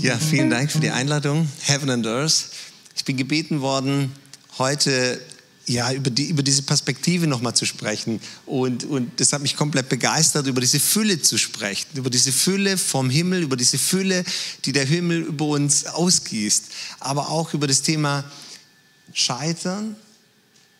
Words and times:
Ja, 0.00 0.16
vielen 0.16 0.48
Dank 0.48 0.70
für 0.70 0.78
die 0.78 0.90
Einladung, 0.90 1.48
Heaven 1.62 1.90
and 1.90 2.06
Earth. 2.06 2.50
Ich 2.94 3.04
bin 3.04 3.16
gebeten 3.16 3.60
worden, 3.60 4.12
heute 4.56 5.20
ja, 5.66 5.92
über, 5.92 6.10
die, 6.10 6.28
über 6.28 6.44
diese 6.44 6.62
Perspektive 6.62 7.26
nochmal 7.26 7.56
zu 7.56 7.66
sprechen. 7.66 8.20
Und, 8.46 8.84
und 8.84 9.18
das 9.18 9.32
hat 9.32 9.42
mich 9.42 9.56
komplett 9.56 9.88
begeistert, 9.88 10.46
über 10.46 10.60
diese 10.60 10.78
Fülle 10.78 11.20
zu 11.20 11.36
sprechen, 11.36 11.88
über 11.94 12.10
diese 12.10 12.30
Fülle 12.30 12.78
vom 12.78 13.10
Himmel, 13.10 13.42
über 13.42 13.56
diese 13.56 13.76
Fülle, 13.76 14.24
die 14.64 14.70
der 14.72 14.84
Himmel 14.84 15.22
über 15.22 15.46
uns 15.46 15.86
ausgießt. 15.86 16.66
Aber 17.00 17.30
auch 17.30 17.52
über 17.52 17.66
das 17.66 17.82
Thema 17.82 18.24
Scheitern 19.12 19.96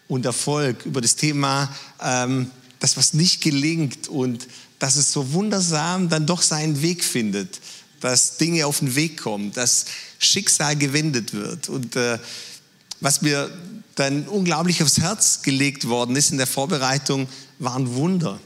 und 0.06 0.27
Erfolg, 0.27 0.87
über 0.87 1.00
das 1.00 1.16
Thema, 1.16 1.74
ähm, 2.00 2.52
das, 2.78 2.96
was 2.96 3.14
nicht 3.14 3.42
gelingt 3.42 4.06
und 4.06 4.46
dass 4.78 4.95
es 4.95 5.10
so 5.10 5.32
wundersam 5.32 6.09
dann 6.09 6.24
doch 6.24 6.41
seinen 6.41 6.82
Weg 6.82 7.02
findet, 7.02 7.59
dass 8.01 8.37
Dinge 8.37 8.66
auf 8.66 8.79
den 8.80 8.95
Weg 8.95 9.19
kommen, 9.23 9.52
dass 9.52 9.87
Schicksal 10.19 10.77
gewendet 10.77 11.33
wird. 11.33 11.69
Und 11.69 11.97
äh, 11.97 12.19
was 13.01 13.23
mir 13.23 13.51
dann 13.95 14.27
unglaublich 14.29 14.83
aufs 14.83 15.01
Herz 15.01 15.43
gelegt 15.43 15.88
worden 15.88 16.16
ist 16.16 16.30
in 16.30 16.38
der 16.38 16.47
Vorbereitung, 16.47 17.29
waren 17.59 17.95
Wunder. 17.95 18.41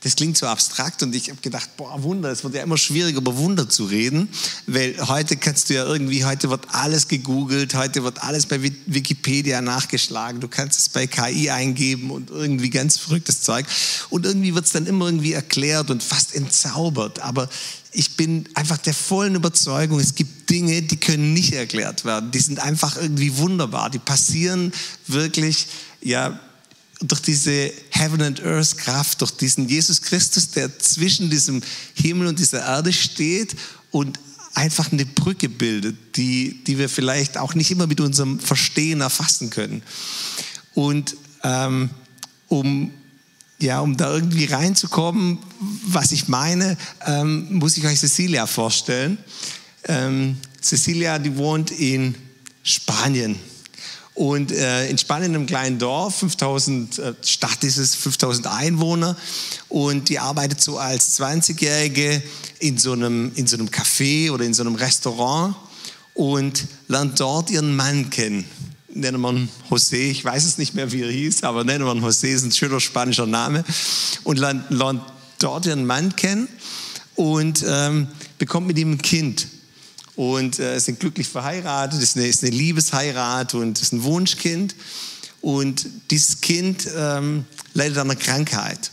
Das 0.00 0.14
klingt 0.14 0.38
so 0.38 0.46
abstrakt 0.46 1.02
und 1.02 1.12
ich 1.12 1.28
habe 1.28 1.40
gedacht, 1.40 1.76
boah, 1.76 2.00
Wunder, 2.04 2.30
es 2.30 2.44
wird 2.44 2.54
ja 2.54 2.62
immer 2.62 2.78
schwieriger, 2.78 3.18
über 3.18 3.36
Wunder 3.36 3.68
zu 3.68 3.84
reden, 3.84 4.28
weil 4.68 4.94
heute 5.08 5.36
kannst 5.36 5.70
du 5.70 5.74
ja 5.74 5.84
irgendwie, 5.84 6.24
heute 6.24 6.50
wird 6.50 6.66
alles 6.72 7.08
gegoogelt, 7.08 7.74
heute 7.74 8.04
wird 8.04 8.22
alles 8.22 8.46
bei 8.46 8.62
Wikipedia 8.62 9.60
nachgeschlagen, 9.60 10.40
du 10.40 10.46
kannst 10.46 10.78
es 10.78 10.88
bei 10.88 11.08
KI 11.08 11.50
eingeben 11.50 12.12
und 12.12 12.30
irgendwie 12.30 12.70
ganz 12.70 12.96
verrücktes 12.96 13.42
Zeug. 13.42 13.66
Und 14.08 14.24
irgendwie 14.24 14.54
wird 14.54 14.66
es 14.66 14.72
dann 14.72 14.86
immer 14.86 15.06
irgendwie 15.06 15.32
erklärt 15.32 15.90
und 15.90 16.00
fast 16.00 16.32
entzaubert, 16.32 17.18
aber 17.18 17.48
ich 17.90 18.16
bin 18.16 18.48
einfach 18.54 18.76
der 18.76 18.94
vollen 18.94 19.34
Überzeugung, 19.34 19.98
es 19.98 20.14
gibt 20.14 20.48
Dinge, 20.48 20.80
die 20.82 20.98
können 20.98 21.32
nicht 21.32 21.54
erklärt 21.54 22.04
werden, 22.04 22.30
die 22.30 22.38
sind 22.38 22.60
einfach 22.60 22.96
irgendwie 22.96 23.36
wunderbar, 23.38 23.90
die 23.90 23.98
passieren 23.98 24.72
wirklich, 25.08 25.66
ja, 26.00 26.38
durch 27.00 27.20
diese 27.20 27.72
Heaven 27.90 28.22
and 28.22 28.44
Earth 28.44 28.76
Kraft, 28.76 29.20
durch 29.20 29.30
diesen 29.32 29.68
Jesus 29.68 30.02
Christus, 30.02 30.50
der 30.50 30.78
zwischen 30.78 31.30
diesem 31.30 31.62
Himmel 31.94 32.26
und 32.26 32.38
dieser 32.38 32.60
Erde 32.60 32.92
steht 32.92 33.54
und 33.90 34.18
einfach 34.54 34.90
eine 34.90 35.06
Brücke 35.06 35.48
bildet, 35.48 36.16
die, 36.16 36.64
die 36.64 36.78
wir 36.78 36.88
vielleicht 36.88 37.38
auch 37.38 37.54
nicht 37.54 37.70
immer 37.70 37.86
mit 37.86 38.00
unserem 38.00 38.40
Verstehen 38.40 39.00
erfassen 39.00 39.50
können. 39.50 39.82
Und 40.74 41.16
ähm, 41.44 41.90
um, 42.48 42.92
ja, 43.60 43.80
um 43.80 43.96
da 43.96 44.12
irgendwie 44.12 44.46
reinzukommen, 44.46 45.38
was 45.86 46.12
ich 46.12 46.28
meine, 46.28 46.76
ähm, 47.06 47.46
muss 47.54 47.76
ich 47.76 47.86
euch 47.86 48.00
Cecilia 48.00 48.46
vorstellen. 48.46 49.18
Ähm, 49.84 50.38
Cecilia, 50.60 51.18
die 51.18 51.36
wohnt 51.36 51.70
in 51.70 52.16
Spanien. 52.64 53.36
Und 54.18 54.50
äh, 54.50 54.88
in 54.88 54.98
Spanien, 54.98 55.32
einem 55.32 55.46
kleinen 55.46 55.78
Dorf, 55.78 56.16
5000, 56.16 56.98
äh, 56.98 57.14
Stadt 57.24 57.62
ist 57.62 57.76
es, 57.76 57.94
5000 57.94 58.48
Einwohner. 58.48 59.16
Und 59.68 60.08
die 60.08 60.18
arbeitet 60.18 60.60
so 60.60 60.76
als 60.76 61.20
20-Jährige 61.20 62.20
in, 62.58 62.78
so 62.78 62.94
einem, 62.94 63.30
in 63.36 63.46
so 63.46 63.56
einem 63.56 63.68
Café 63.68 64.32
oder 64.32 64.44
in 64.44 64.54
so 64.54 64.64
einem 64.64 64.74
Restaurant 64.74 65.54
und 66.14 66.66
lernt 66.88 67.20
dort 67.20 67.48
ihren 67.50 67.76
Mann 67.76 68.10
kennen. 68.10 68.44
Nennen 68.92 69.20
wir 69.20 69.30
ihn 69.30 69.48
José, 69.70 70.10
ich 70.10 70.24
weiß 70.24 70.44
es 70.46 70.58
nicht 70.58 70.74
mehr, 70.74 70.90
wie 70.90 71.02
er 71.02 71.12
hieß, 71.12 71.44
aber 71.44 71.62
nennen 71.62 71.84
wir 71.84 71.94
ihn 71.94 72.04
José, 72.04 72.26
ist 72.26 72.42
ein 72.42 72.50
schöner 72.50 72.80
spanischer 72.80 73.26
Name. 73.26 73.64
Und 74.24 74.40
lernt, 74.40 74.68
lernt 74.70 75.02
dort 75.38 75.64
ihren 75.64 75.86
Mann 75.86 76.16
kennen 76.16 76.48
und 77.14 77.64
ähm, 77.64 78.08
bekommt 78.36 78.66
mit 78.66 78.78
ihm 78.78 78.94
ein 78.94 78.98
Kind 78.98 79.46
und 80.18 80.58
äh, 80.58 80.80
sind 80.80 80.98
glücklich 80.98 81.28
verheiratet. 81.28 82.02
Ist 82.02 82.16
eine, 82.16 82.26
ist 82.26 82.42
eine 82.42 82.50
Liebesheirat 82.50 83.54
und 83.54 83.80
ist 83.80 83.92
ein 83.92 84.02
Wunschkind. 84.02 84.74
Und 85.40 85.86
dieses 86.10 86.40
Kind 86.40 86.88
ähm, 86.92 87.44
leidet 87.72 87.98
an 87.98 88.10
einer 88.10 88.18
Krankheit, 88.18 88.90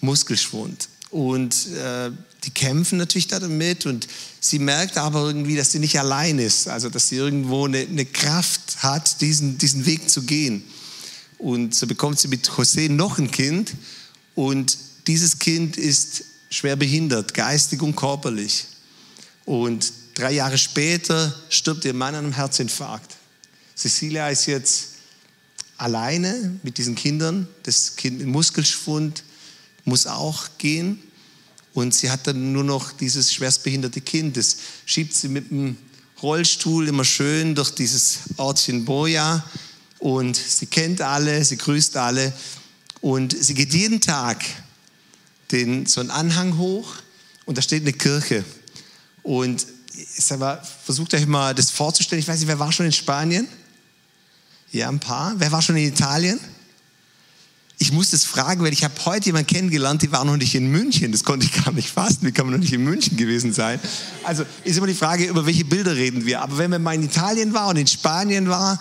Muskelschwund. 0.00 0.88
Und 1.10 1.54
äh, 1.72 2.10
die 2.44 2.50
kämpfen 2.50 2.96
natürlich 2.96 3.26
damit 3.26 3.84
und 3.84 4.08
sie 4.40 4.58
merkt 4.58 4.96
aber 4.96 5.20
irgendwie, 5.26 5.54
dass 5.54 5.70
sie 5.70 5.78
nicht 5.78 6.00
allein 6.00 6.38
ist, 6.38 6.66
also 6.66 6.88
dass 6.88 7.08
sie 7.08 7.16
irgendwo 7.16 7.66
eine, 7.66 7.80
eine 7.80 8.06
Kraft 8.06 8.78
hat, 8.82 9.20
diesen, 9.20 9.58
diesen 9.58 9.84
Weg 9.84 10.08
zu 10.08 10.22
gehen. 10.22 10.64
Und 11.36 11.74
so 11.74 11.86
bekommt 11.86 12.18
sie 12.18 12.28
mit 12.28 12.48
José 12.48 12.88
noch 12.88 13.18
ein 13.18 13.30
Kind 13.30 13.74
und 14.34 14.78
dieses 15.06 15.38
Kind 15.38 15.76
ist 15.76 16.24
schwer 16.48 16.76
behindert, 16.76 17.34
geistig 17.34 17.82
und 17.82 17.96
körperlich. 17.96 18.64
Und 19.44 19.92
Drei 20.14 20.32
Jahre 20.32 20.58
später 20.58 21.34
stirbt 21.48 21.84
ihr 21.86 21.94
Mann 21.94 22.14
an 22.14 22.24
einem 22.24 22.34
Herzinfarkt. 22.34 23.16
Cecilia 23.74 24.28
ist 24.28 24.46
jetzt 24.46 24.88
alleine 25.78 26.58
mit 26.62 26.76
diesen 26.76 26.94
Kindern. 26.94 27.48
Das 27.62 27.96
Kind 27.96 28.18
mit 28.18 28.26
Muskelschwund 28.26 29.24
muss 29.84 30.06
auch 30.06 30.48
gehen. 30.58 31.02
Und 31.72 31.94
sie 31.94 32.10
hat 32.10 32.26
dann 32.26 32.52
nur 32.52 32.64
noch 32.64 32.92
dieses 32.92 33.32
schwerstbehinderte 33.32 34.02
Kind. 34.02 34.36
Das 34.36 34.58
schiebt 34.84 35.14
sie 35.14 35.28
mit 35.28 35.50
dem 35.50 35.78
Rollstuhl 36.22 36.88
immer 36.88 37.06
schön 37.06 37.54
durch 37.54 37.70
dieses 37.70 38.18
Ortchen 38.36 38.84
Boja. 38.84 39.42
Und 39.98 40.36
sie 40.36 40.66
kennt 40.66 41.00
alle, 41.00 41.42
sie 41.42 41.56
grüßt 41.56 41.96
alle. 41.96 42.34
Und 43.00 43.34
sie 43.34 43.54
geht 43.54 43.72
jeden 43.72 44.02
Tag 44.02 44.44
den, 45.52 45.86
so 45.86 46.00
einen 46.00 46.10
Anhang 46.10 46.58
hoch 46.58 46.96
und 47.46 47.56
da 47.56 47.62
steht 47.62 47.82
eine 47.82 47.92
Kirche. 47.94 48.44
Und 49.22 49.66
sag 50.08 50.38
mal, 50.38 50.62
versucht 50.84 51.14
euch 51.14 51.26
mal 51.26 51.54
das 51.54 51.70
vorzustellen. 51.70 52.20
Ich 52.20 52.28
weiß 52.28 52.38
nicht, 52.40 52.48
wer 52.48 52.58
war 52.58 52.72
schon 52.72 52.86
in 52.86 52.92
Spanien? 52.92 53.48
Ja, 54.70 54.88
ein 54.88 55.00
paar. 55.00 55.34
Wer 55.36 55.52
war 55.52 55.60
schon 55.62 55.76
in 55.76 55.86
Italien? 55.86 56.40
Ich 57.78 57.92
muss 57.92 58.10
das 58.10 58.24
fragen, 58.24 58.62
weil 58.62 58.72
ich 58.72 58.84
habe 58.84 58.94
heute 59.04 59.26
jemanden 59.26 59.48
kennengelernt, 59.48 60.02
die 60.02 60.12
war 60.12 60.24
noch 60.24 60.36
nicht 60.36 60.54
in 60.54 60.68
München. 60.68 61.10
Das 61.10 61.24
konnte 61.24 61.46
ich 61.46 61.64
gar 61.64 61.72
nicht 61.72 61.90
fassen. 61.90 62.18
Wie 62.22 62.32
kann 62.32 62.46
man 62.46 62.54
noch 62.54 62.60
nicht 62.60 62.72
in 62.72 62.84
München 62.84 63.16
gewesen 63.16 63.52
sein? 63.52 63.80
Also 64.22 64.44
ist 64.62 64.78
immer 64.78 64.86
die 64.86 64.94
Frage, 64.94 65.24
über 65.24 65.44
welche 65.46 65.64
Bilder 65.64 65.96
reden 65.96 66.24
wir. 66.24 66.42
Aber 66.42 66.58
wenn 66.58 66.70
man 66.70 66.82
mal 66.82 66.94
in 66.94 67.02
Italien 67.02 67.52
war 67.52 67.68
und 67.68 67.76
in 67.76 67.86
Spanien 67.86 68.48
war, 68.48 68.78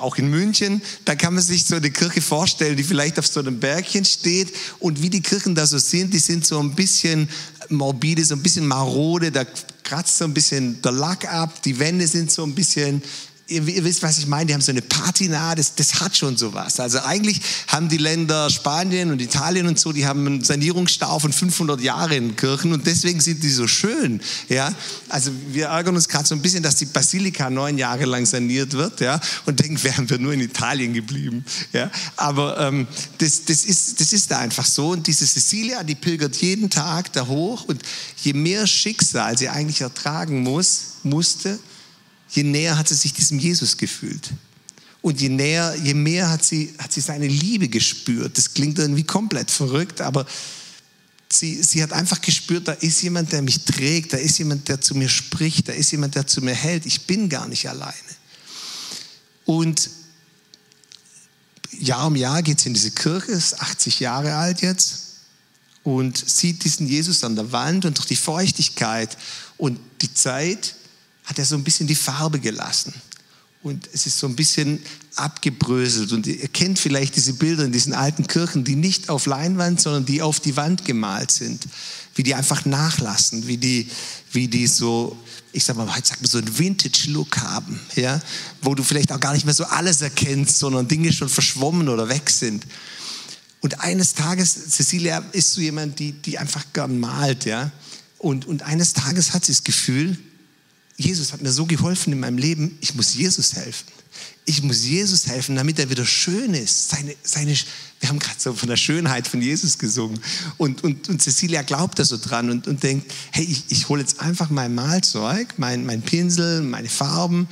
auch 0.00 0.16
in 0.16 0.28
München, 0.28 0.82
da 1.04 1.14
kann 1.14 1.34
man 1.34 1.42
sich 1.42 1.66
so 1.66 1.76
eine 1.76 1.90
Kirche 1.90 2.20
vorstellen, 2.20 2.76
die 2.76 2.84
vielleicht 2.84 3.18
auf 3.18 3.26
so 3.26 3.40
einem 3.40 3.60
Bergchen 3.60 4.04
steht. 4.04 4.52
Und 4.78 5.02
wie 5.02 5.10
die 5.10 5.22
Kirchen 5.22 5.54
da 5.54 5.66
so 5.66 5.78
sind, 5.78 6.12
die 6.14 6.18
sind 6.18 6.46
so 6.46 6.58
ein 6.58 6.74
bisschen 6.74 7.28
morbide, 7.68 8.24
so 8.24 8.34
ein 8.34 8.42
bisschen 8.42 8.66
marode, 8.66 9.30
da 9.30 9.44
kratzt 9.84 10.18
so 10.18 10.24
ein 10.24 10.34
bisschen 10.34 10.80
der 10.82 10.92
Lack 10.92 11.32
ab, 11.32 11.62
die 11.62 11.78
Wände 11.78 12.06
sind 12.06 12.30
so 12.30 12.44
ein 12.44 12.54
bisschen 12.54 13.02
ihr, 13.50 13.66
ihr, 13.66 13.84
wisst, 13.84 14.02
was 14.02 14.18
ich 14.18 14.26
meine, 14.26 14.46
die 14.46 14.54
haben 14.54 14.60
so 14.60 14.70
eine 14.70 14.80
Patina, 14.80 15.54
das, 15.54 15.74
das 15.74 16.00
hat 16.00 16.16
schon 16.16 16.36
sowas. 16.36 16.78
Also 16.78 17.00
eigentlich 17.00 17.40
haben 17.66 17.88
die 17.88 17.96
Länder 17.96 18.48
Spanien 18.48 19.10
und 19.10 19.20
Italien 19.20 19.66
und 19.66 19.78
so, 19.78 19.92
die 19.92 20.06
haben 20.06 20.26
einen 20.26 20.44
Sanierungsstau 20.44 21.18
von 21.18 21.32
500 21.32 21.80
Jahren 21.80 22.12
in 22.12 22.36
Kirchen 22.36 22.72
und 22.72 22.86
deswegen 22.86 23.20
sind 23.20 23.42
die 23.42 23.50
so 23.50 23.66
schön. 23.66 24.20
Ja? 24.48 24.72
Also 25.08 25.32
wir 25.50 25.66
ärgern 25.66 25.96
uns 25.96 26.08
gerade 26.08 26.26
so 26.26 26.34
ein 26.34 26.42
bisschen, 26.42 26.62
dass 26.62 26.76
die 26.76 26.86
Basilika 26.86 27.50
neun 27.50 27.76
Jahre 27.76 28.04
lang 28.04 28.24
saniert 28.24 28.72
wird 28.72 29.00
ja? 29.00 29.20
und 29.46 29.58
denken, 29.58 29.82
wären 29.82 30.08
wir 30.08 30.18
nur 30.18 30.32
in 30.32 30.40
Italien 30.40 30.94
geblieben. 30.94 31.44
Ja? 31.72 31.90
Aber 32.16 32.58
ähm, 32.60 32.86
das, 33.18 33.44
das, 33.44 33.64
ist, 33.64 34.00
das 34.00 34.12
ist 34.12 34.30
da 34.30 34.38
einfach 34.38 34.64
so 34.64 34.90
und 34.90 35.06
diese 35.06 35.26
Cecilia, 35.26 35.82
die 35.82 35.96
pilgert 35.96 36.36
jeden 36.36 36.70
Tag 36.70 37.12
da 37.12 37.26
hoch 37.26 37.64
und 37.64 37.82
je 38.18 38.32
mehr 38.32 38.66
Schicksal 38.66 39.36
sie 39.36 39.48
eigentlich 39.48 39.80
ertragen 39.80 40.42
muss, 40.42 40.82
musste, 41.02 41.58
je 42.30 42.42
näher 42.42 42.78
hat 42.78 42.88
sie 42.88 42.94
sich 42.94 43.12
diesem 43.12 43.38
Jesus 43.38 43.76
gefühlt. 43.76 44.30
Und 45.02 45.20
je 45.20 45.28
näher, 45.28 45.74
je 45.82 45.94
mehr 45.94 46.28
hat 46.28 46.44
sie, 46.44 46.74
hat 46.78 46.92
sie 46.92 47.00
seine 47.00 47.26
Liebe 47.26 47.68
gespürt. 47.68 48.36
Das 48.36 48.52
klingt 48.52 48.78
irgendwie 48.78 49.04
komplett 49.04 49.50
verrückt, 49.50 50.00
aber 50.00 50.26
sie, 51.32 51.62
sie 51.62 51.82
hat 51.82 51.92
einfach 51.92 52.20
gespürt, 52.20 52.68
da 52.68 52.72
ist 52.72 53.02
jemand, 53.02 53.32
der 53.32 53.40
mich 53.42 53.64
trägt, 53.64 54.12
da 54.12 54.18
ist 54.18 54.38
jemand, 54.38 54.68
der 54.68 54.80
zu 54.80 54.94
mir 54.94 55.08
spricht, 55.08 55.68
da 55.68 55.72
ist 55.72 55.90
jemand, 55.90 56.14
der 56.14 56.26
zu 56.26 56.42
mir 56.42 56.54
hält. 56.54 56.86
Ich 56.86 57.06
bin 57.06 57.28
gar 57.28 57.48
nicht 57.48 57.68
alleine. 57.68 57.94
Und 59.46 59.90
Jahr 61.78 62.06
um 62.06 62.16
Jahr 62.16 62.42
geht 62.42 62.60
sie 62.60 62.68
in 62.68 62.74
diese 62.74 62.90
Kirche, 62.90 63.32
ist 63.32 63.60
80 63.60 64.00
Jahre 64.00 64.34
alt 64.34 64.60
jetzt 64.60 65.10
und 65.82 66.18
sieht 66.18 66.64
diesen 66.64 66.86
Jesus 66.86 67.24
an 67.24 67.36
der 67.36 67.52
Wand 67.52 67.86
und 67.86 67.96
durch 67.96 68.06
die 68.06 68.16
Feuchtigkeit 68.16 69.16
und 69.56 69.80
die 70.02 70.12
Zeit 70.12 70.74
hat 71.30 71.38
er 71.38 71.44
so 71.44 71.54
ein 71.54 71.62
bisschen 71.62 71.86
die 71.86 71.94
Farbe 71.94 72.40
gelassen. 72.40 72.92
Und 73.62 73.88
es 73.92 74.06
ist 74.06 74.18
so 74.18 74.26
ein 74.26 74.34
bisschen 74.34 74.80
abgebröselt. 75.14 76.10
Und 76.10 76.26
ihr 76.26 76.48
kennt 76.48 76.78
vielleicht 76.78 77.14
diese 77.14 77.34
Bilder 77.34 77.64
in 77.64 77.70
diesen 77.70 77.92
alten 77.92 78.26
Kirchen, 78.26 78.64
die 78.64 78.74
nicht 78.74 79.08
auf 79.08 79.26
Leinwand, 79.26 79.80
sondern 79.80 80.04
die 80.04 80.22
auf 80.22 80.40
die 80.40 80.56
Wand 80.56 80.84
gemalt 80.84 81.30
sind. 81.30 81.62
Wie 82.16 82.24
die 82.24 82.34
einfach 82.34 82.64
nachlassen, 82.64 83.46
wie 83.46 83.58
die, 83.58 83.88
wie 84.32 84.48
die 84.48 84.66
so, 84.66 85.16
ich 85.52 85.62
sag 85.62 85.76
mal, 85.76 85.94
heute 85.94 86.08
sagt 86.08 86.20
man 86.20 86.30
so 86.30 86.38
einen 86.38 86.58
Vintage-Look 86.58 87.38
haben, 87.38 87.78
ja? 87.94 88.20
wo 88.60 88.74
du 88.74 88.82
vielleicht 88.82 89.12
auch 89.12 89.20
gar 89.20 89.32
nicht 89.34 89.44
mehr 89.44 89.54
so 89.54 89.64
alles 89.64 90.00
erkennst, 90.00 90.58
sondern 90.58 90.88
Dinge 90.88 91.12
schon 91.12 91.28
verschwommen 91.28 91.88
oder 91.88 92.08
weg 92.08 92.28
sind. 92.28 92.66
Und 93.60 93.80
eines 93.80 94.14
Tages, 94.14 94.70
Cecilia 94.70 95.22
ist 95.30 95.52
so 95.52 95.60
jemand, 95.60 96.00
die, 96.00 96.12
die 96.12 96.38
einfach 96.38 96.64
gern 96.72 96.98
malt, 96.98 97.44
ja. 97.44 97.70
Und, 98.18 98.46
und 98.46 98.62
eines 98.62 98.94
Tages 98.94 99.32
hat 99.32 99.44
sie 99.44 99.52
das 99.52 99.64
Gefühl, 99.64 100.18
Jesus 101.00 101.32
hat 101.32 101.40
mir 101.40 101.50
so 101.50 101.64
geholfen 101.64 102.12
in 102.12 102.20
meinem 102.20 102.36
Leben, 102.36 102.76
ich 102.80 102.94
muss 102.94 103.14
Jesus 103.14 103.54
helfen. 103.54 103.86
Ich 104.44 104.62
muss 104.62 104.84
Jesus 104.84 105.26
helfen, 105.26 105.56
damit 105.56 105.78
er 105.78 105.88
wieder 105.88 106.04
schön 106.04 106.52
ist. 106.52 106.90
Seine, 106.90 107.14
seine, 107.22 107.56
wir 108.00 108.08
haben 108.08 108.18
gerade 108.18 108.38
so 108.38 108.52
von 108.52 108.68
der 108.68 108.76
Schönheit 108.76 109.26
von 109.26 109.40
Jesus 109.40 109.78
gesungen. 109.78 110.20
Und, 110.58 110.84
und, 110.84 111.08
und 111.08 111.22
Cecilia 111.22 111.62
glaubt 111.62 111.98
da 111.98 112.04
so 112.04 112.18
dran 112.18 112.50
und, 112.50 112.66
und 112.66 112.82
denkt, 112.82 113.10
hey, 113.30 113.44
ich, 113.44 113.64
ich 113.68 113.88
hole 113.88 114.02
jetzt 114.02 114.20
einfach 114.20 114.50
mein 114.50 114.74
Malzeug, 114.74 115.54
mein, 115.56 115.86
mein 115.86 116.02
Pinsel, 116.02 116.60
meine 116.62 116.88
Farben 116.88 117.48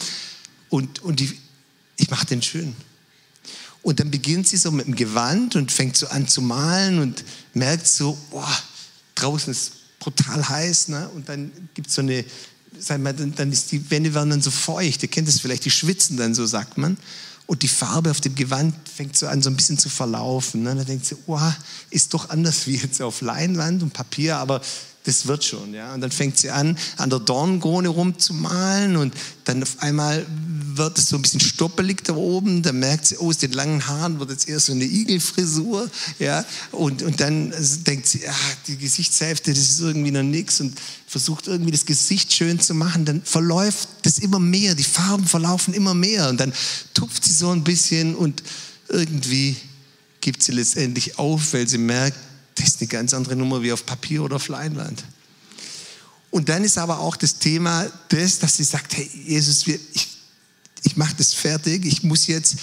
und, 0.69 1.01
und 1.01 1.21
die, 1.21 1.33
ich 1.97 2.11
mache 2.11 2.27
den 2.27 2.43
schön. 2.43 2.75
Und 3.83 4.01
dann 4.01 4.11
beginnt 4.11 4.47
sie 4.47 4.59
so 4.59 4.71
mit 4.71 4.87
dem 4.87 4.95
Gewand 4.95 5.57
und 5.57 5.73
fängt 5.73 5.97
so 5.97 6.09
an 6.09 6.29
zu 6.29 6.43
malen 6.43 6.99
und 6.99 7.25
merkt 7.55 7.87
so, 7.87 8.19
boah, 8.31 8.59
draußen 9.15 9.53
ist 9.53 9.73
brutal 10.01 10.47
heiß. 10.47 10.89
Ne? 10.89 11.09
Und 11.15 11.29
dann 11.29 11.51
gibt 11.75 11.89
es 11.89 11.95
so 11.95 12.03
eine, 12.03 12.25
sag 12.81 13.01
mal, 13.01 13.13
dann 13.13 13.53
ist 13.53 13.73
die 13.73 13.91
Wände 13.91 14.15
werden 14.15 14.31
dann 14.31 14.43
so 14.43 14.51
feucht. 14.51 15.03
Ihr 15.03 15.09
kennt 15.09 15.29
das 15.29 15.41
vielleicht, 15.41 15.65
die 15.65 15.71
schwitzen 15.71 16.17
dann 16.17 16.35
so, 16.35 16.47
sagt 16.47 16.79
man. 16.79 16.97
Und 17.47 17.63
die 17.63 17.69
Farbe 17.69 18.11
auf 18.11 18.21
dem 18.21 18.35
Gewand 18.35 18.75
fängt 18.95 19.17
so 19.17 19.27
an, 19.27 19.41
so 19.41 19.49
ein 19.49 19.57
bisschen 19.57 19.79
zu 19.79 19.89
verlaufen. 19.89 20.65
Ne? 20.65 20.75
Da 20.75 20.85
denkt 20.85 21.07
sie, 21.07 21.17
oh, 21.27 21.41
ist 21.91 22.13
doch 22.13 22.29
anders 22.29 22.67
wie 22.67 22.77
jetzt 22.77 23.01
auf 23.01 23.23
Leinwand 23.23 23.83
und 23.83 23.95
Papier, 23.95 24.37
aber 24.37 24.61
das 25.09 25.27
wird 25.27 25.43
schon. 25.43 25.73
Ja? 25.73 25.95
Und 25.95 26.03
dann 26.03 26.11
fängt 26.11 26.37
sie 26.37 26.51
an, 26.51 26.77
an 26.99 27.09
der 27.09 27.19
Dornkrone 27.19 27.89
rumzumalen 27.89 28.97
und 28.97 29.15
dann 29.45 29.63
auf 29.63 29.77
einmal 29.79 30.25
wird 30.75 30.99
es 30.99 31.09
so 31.09 31.17
ein 31.17 31.23
bisschen 31.23 31.41
stoppelig 31.41 32.05
da 32.05 32.15
oben. 32.15 32.63
Dann 32.63 32.79
merkt 32.79 33.07
sie, 33.07 33.17
oh, 33.17 33.29
aus 33.29 33.39
den 33.39 33.53
langen 33.53 33.87
Haaren 33.87 34.21
wird 34.21 34.31
jetzt 34.31 34.49
eher 34.49 34.61
so 34.61 34.73
eine 34.73 34.85
Igelfrisur. 34.85 35.91
Ja? 36.19 36.45
Und, 36.73 37.03
und 37.03 37.21
dann 37.21 37.55
denkt 37.87 38.07
sie, 38.07 38.29
ah, 38.29 38.35
die 38.67 38.77
Gesichtshälfte, 38.77 39.53
das 39.53 39.63
ist 39.63 39.81
irgendwie 39.81 40.11
noch 40.11 40.23
nichts 40.23 40.61
und 40.61 40.79
versucht 41.07 41.47
irgendwie 41.47 41.73
das 41.73 41.87
Gesicht 41.87 42.33
schön 42.35 42.61
zu 42.61 42.75
machen. 42.75 43.07
Dann 43.07 43.23
verläuft 43.23 43.89
das 44.03 44.19
immer 44.19 44.39
mehr, 44.39 44.75
die 44.75 44.85
Farben 44.85 45.25
verlaufen 45.25 45.73
immer 45.73 45.95
mehr 45.95 46.29
und 46.29 46.39
dann 46.39 46.53
tupft 46.93 47.25
sie 47.25 47.33
so 47.33 47.51
ein 47.51 47.65
bisschen 47.65 48.15
und 48.15 48.43
irgendwie 48.91 49.57
gibt 50.21 50.43
sie 50.43 50.53
letztendlich 50.53 51.19
auf, 51.19 51.55
weil 51.55 51.67
sie 51.67 51.79
merkt, 51.79 52.19
das 52.59 52.69
ist 52.69 52.81
eine 52.81 52.89
ganz 52.89 53.15
andere 53.15 53.37
Nummer 53.37 53.63
wie 53.63 53.73
auf 53.73 53.87
Papier 53.87 54.23
oder 54.23 54.37
auf 54.37 54.49
Leinwand. 54.49 55.05
Und 56.31 56.49
dann 56.49 56.65
ist 56.65 56.77
aber 56.77 57.01
auch 57.01 57.17
das 57.17 57.39
Thema 57.39 57.87
das, 58.09 58.39
dass 58.39 58.57
sie 58.57 58.65
sagt, 58.65 58.97
hey 58.97 59.09
Jesus, 59.27 59.67
ich, 59.67 60.09
ich 60.83 60.97
mache 60.97 61.15
das 61.17 61.33
fertig, 61.33 61.87
ich 61.87 62.03
muss 62.03 62.27
jetzt 62.27 62.57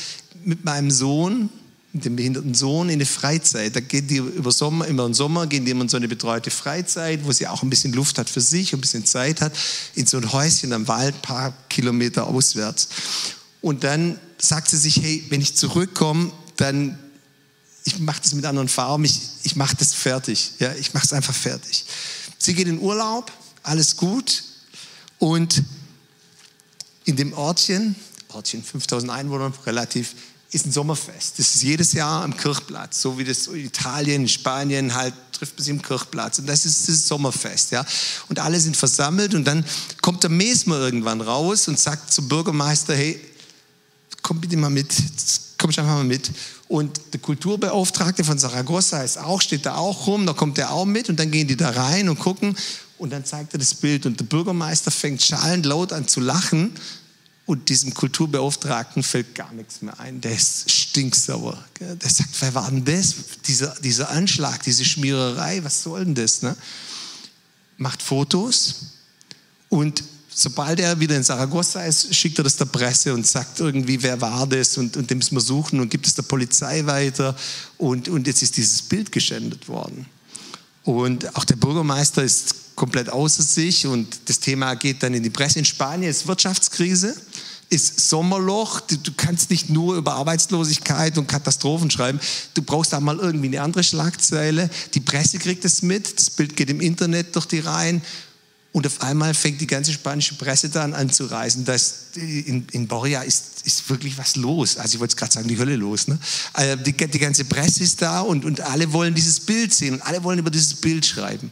mit 0.44 0.64
meinem 0.64 0.92
Sohn, 0.92 1.50
mit 1.92 2.06
dem 2.06 2.16
behinderten 2.16 2.54
Sohn, 2.54 2.90
in 2.90 2.96
eine 2.96 3.06
Freizeit. 3.06 3.76
Da 3.76 3.80
geht 3.80 4.10
die 4.12 4.18
über 4.18 4.52
Sommer, 4.52 4.86
immer 4.86 5.06
im 5.06 5.14
Sommer, 5.14 5.48
gehen 5.48 5.66
die 5.66 5.72
immer 5.72 5.84
in 5.84 5.90
so 5.90 5.98
eine 5.98 6.08
betreute 6.08 6.52
Freizeit, 6.52 7.24
wo 7.24 7.32
sie 7.32 7.48
auch 7.48 7.64
ein 7.64 7.70
bisschen 7.70 7.94
Luft 7.94 8.18
hat 8.20 8.30
für 8.30 8.42
sich, 8.42 8.74
ein 8.74 8.82
bisschen 8.82 9.06
Zeit 9.06 9.42
hat, 9.42 9.54
in 9.96 10.06
so 10.06 10.18
ein 10.18 10.32
Häuschen 10.32 10.74
am 10.74 10.88
Wald, 10.88 11.16
ein 11.16 11.22
paar 11.22 11.54
Kilometer 11.70 12.28
auswärts. 12.28 12.90
Und 13.62 13.84
dann 13.84 14.20
sagt 14.38 14.70
sie 14.70 14.78
sich, 14.78 15.02
hey, 15.02 15.24
wenn 15.30 15.42
ich 15.42 15.56
zurückkomme, 15.56 16.32
dann 16.58 17.00
ich 17.86 18.00
mache 18.00 18.20
das 18.22 18.34
mit 18.34 18.46
anderen 18.46 18.68
Farben, 18.68 19.06
ich, 19.06 19.22
ich 19.44 19.56
mache 19.56 19.76
das 19.78 19.94
fertig. 19.94 20.54
Ja, 20.60 20.74
ich 20.74 20.94
mache 20.94 21.06
es 21.06 21.14
einfach 21.14 21.36
fertig. 21.36 21.86
Sie 22.38 22.54
geht 22.54 22.68
in 22.68 22.80
Urlaub, 22.80 23.32
alles 23.64 23.96
gut. 23.96 24.44
Und 25.20 25.64
in 27.06 27.16
dem 27.16 27.32
Ortchen, 27.34 27.96
Ortchen 28.30 28.64
5000 28.64 29.12
Einwohner, 29.12 29.54
relativ, 29.66 30.16
ist 30.52 30.66
ein 30.66 30.72
Sommerfest. 30.72 31.38
Das 31.38 31.56
ist 31.56 31.62
jedes 31.62 31.94
Jahr 31.94 32.24
am 32.24 32.36
Kirchplatz, 32.36 33.02
so 33.02 33.18
wie 33.20 33.24
das 33.24 33.48
in 33.48 33.66
Italien, 33.66 34.28
Spanien 34.28 34.94
halt 34.94 35.14
trifft 35.32 35.58
man 35.58 35.64
sich 35.64 35.72
im 35.72 35.82
Kirchplatz. 35.82 36.40
Und 36.40 36.48
das 36.48 36.66
ist 36.66 36.88
das 36.88 37.08
Sommerfest, 37.08 37.72
ja. 37.72 37.86
Und 38.30 38.40
alle 38.40 38.60
sind 38.60 38.76
versammelt 38.76 39.36
und 39.36 39.46
dann 39.46 39.64
kommt 40.02 40.24
der 40.24 40.30
Mesmer 40.32 40.80
irgendwann 40.80 41.22
raus 41.22 41.68
und 41.68 41.80
sagt 41.80 42.12
zum 42.12 42.28
Bürgermeister, 42.28 42.96
hey, 42.96 43.20
komm 44.24 44.42
bitte 44.42 44.58
mal 44.58 44.70
mit, 44.70 44.92
komm 45.66 45.72
schon 45.72 45.86
mal 45.88 46.04
mit. 46.04 46.32
Und 46.68 47.02
der 47.14 47.20
Kulturbeauftragte 47.20 48.24
von 48.24 48.38
Saragossa 48.38 49.02
ist 49.02 49.18
auch, 49.18 49.42
steht 49.42 49.66
da 49.66 49.76
auch 49.76 50.06
rum, 50.06 50.28
da 50.28 50.34
kommt 50.34 50.60
er 50.60 50.72
auch 50.72 50.86
mit 50.86 51.10
und 51.10 51.20
dann 51.20 51.32
gehen 51.32 51.48
die 51.48 51.58
da 51.58 51.72
rein 51.72 52.08
und 52.08 52.20
gucken 52.20 52.56
und 53.00 53.10
dann 53.10 53.26
zeigt 53.26 53.54
er 53.54 53.58
das 53.58 53.74
Bild 53.74 54.06
und 54.06 54.20
der 54.20 54.26
Bürgermeister 54.26 54.92
fängt 54.92 55.24
schallend 55.24 55.66
laut 55.66 55.92
an 55.92 56.08
zu 56.08 56.20
lachen 56.20 56.72
und 57.48 57.70
diesem 57.70 57.96
Kulturbeauftragten 57.96 59.02
fällt 59.02 59.34
gar 59.34 59.52
nichts 59.54 59.82
mehr 59.82 60.00
ein. 60.00 60.22
Der 60.22 60.34
ist 60.36 60.70
stinksauer. 60.70 61.58
Der 61.80 62.10
sagt, 62.10 62.30
wer 62.40 62.54
war 62.54 62.70
denn 62.70 62.86
das? 62.86 63.16
Dieser, 63.48 63.74
dieser 63.82 64.10
Anschlag, 64.12 64.62
diese 64.62 64.86
Schmiererei, 64.86 65.64
was 65.64 65.82
soll 65.82 66.06
denn 66.06 66.14
das? 66.14 66.44
Ne? 66.44 66.56
Macht 67.78 68.04
Fotos 68.04 68.76
und 69.70 70.04
sobald 70.38 70.82
er 70.82 71.00
wieder 71.00 71.16
in 71.16 71.24
Saragossa 71.24 71.82
ist, 71.86 72.14
schickt 72.14 72.38
er 72.38 72.44
das 72.44 72.58
der 72.58 72.66
Presse 72.66 73.14
und 73.14 73.26
sagt 73.26 73.62
irgendwie, 73.62 74.04
wer 74.04 74.20
war 74.20 74.46
das 74.46 74.78
und, 74.78 74.98
und 74.98 75.10
den 75.10 75.18
müssen 75.18 75.36
wir 75.36 75.42
suchen 75.42 75.80
und 75.80 75.90
gibt 75.90 76.06
es 76.06 76.14
der 76.14 76.24
Polizei 76.24 76.86
weiter 76.86 77.36
und, 77.78 78.10
und 78.10 78.28
jetzt 78.28 78.44
ist 78.44 78.58
dieses 78.58 78.82
Bild 78.82 79.14
geschändet 79.14 79.70
worden. 79.70 80.06
Und 80.84 81.36
auch 81.38 81.46
der 81.46 81.56
Bürgermeister 81.56 82.22
ist 82.22 82.76
komplett 82.76 83.10
außer 83.10 83.42
sich 83.42 83.88
und 83.88 84.20
das 84.26 84.42
Thema 84.42 84.76
geht 84.76 85.02
dann 85.02 85.14
in 85.14 85.24
die 85.24 85.30
Presse. 85.30 85.60
In 85.60 85.66
Spanien 85.66 86.12
ist 86.12 86.28
Wirtschaftskrise, 86.28 87.16
ist 87.70 88.10
Sommerloch. 88.10 88.82
Du, 88.82 89.12
kannst 89.16 89.50
nicht 89.50 89.70
nur 89.70 89.96
über 89.96 90.16
Arbeitslosigkeit 90.16 91.18
und 91.18 91.28
Katastrophen 91.28 91.90
schreiben. 91.90 92.20
Du 92.54 92.62
brauchst 92.62 92.92
da 92.92 93.00
mal 93.00 93.18
irgendwie 93.18 93.48
eine 93.48 93.62
andere 93.62 93.86
Schlagzeile. 93.86 94.70
Die 94.94 95.00
Presse 95.00 95.40
kriegt 95.40 95.64
es 95.64 95.82
mit. 95.82 96.20
Das 96.20 96.30
Bild 96.30 96.58
geht 96.58 96.70
im 96.70 96.82
Internet 96.82 97.36
durch 97.36 97.46
die 97.46 97.60
Reihen. 97.60 98.02
Und 98.76 98.86
auf 98.86 99.02
einmal 99.02 99.34
fängt 99.34 99.62
die 99.62 99.68
ganze 99.68 99.94
spanische 99.94 100.36
Presse 100.36 100.68
dann 100.68 100.94
an 100.94 101.10
zu 101.10 101.28
reisen. 101.28 101.64
dass 101.64 102.08
in, 102.16 102.68
in 102.74 102.90
Boria 102.90 103.22
ist, 103.22 103.62
ist 103.64 103.90
wirklich 103.90 104.18
was 104.18 104.36
los. 104.36 104.76
Also 104.76 104.96
ich 104.96 105.00
wollte 105.00 105.16
gerade 105.16 105.32
sagen, 105.32 105.48
die 105.48 105.58
Hölle 105.58 105.78
los. 105.78 106.10
Ne? 106.10 106.20
Also 106.52 106.76
die, 106.84 106.92
die 106.92 107.20
ganze 107.20 107.46
Presse 107.46 107.84
ist 107.84 108.02
da 108.02 108.20
und, 108.20 108.44
und 108.44 108.60
alle 108.60 108.92
wollen 108.92 109.16
dieses 109.16 109.40
Bild 109.40 109.74
sehen 109.74 109.94
und 109.94 110.02
alle 110.02 110.22
wollen 110.26 110.40
über 110.40 110.52
dieses 110.52 110.74
Bild 110.74 111.06
schreiben. 111.06 111.52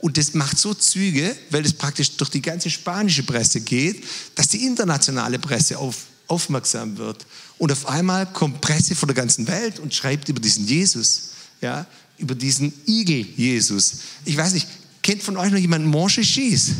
Und 0.00 0.18
das 0.18 0.34
macht 0.34 0.58
so 0.58 0.74
Züge, 0.74 1.34
weil 1.48 1.62
das 1.62 1.72
praktisch 1.72 2.14
durch 2.18 2.28
die 2.28 2.42
ganze 2.42 2.68
spanische 2.68 3.22
Presse 3.22 3.62
geht, 3.62 4.04
dass 4.34 4.48
die 4.48 4.66
internationale 4.66 5.38
Presse 5.38 5.78
auf, 5.78 5.96
aufmerksam 6.26 6.98
wird. 6.98 7.24
Und 7.56 7.72
auf 7.72 7.86
einmal 7.86 8.26
kommt 8.26 8.60
Presse 8.60 8.94
von 8.94 9.06
der 9.06 9.16
ganzen 9.16 9.46
Welt 9.46 9.78
und 9.78 9.94
schreibt 9.94 10.28
über 10.28 10.40
diesen 10.40 10.66
Jesus, 10.66 11.30
ja, 11.62 11.86
über 12.18 12.34
diesen 12.34 12.70
Igel 12.86 13.26
Jesus. 13.34 13.94
Ich 14.26 14.36
weiß 14.36 14.52
nicht, 14.52 14.66
Kennt 15.02 15.22
von 15.22 15.36
euch 15.36 15.50
noch 15.50 15.58
jemand 15.58 15.86
Monchechis? 15.86 16.72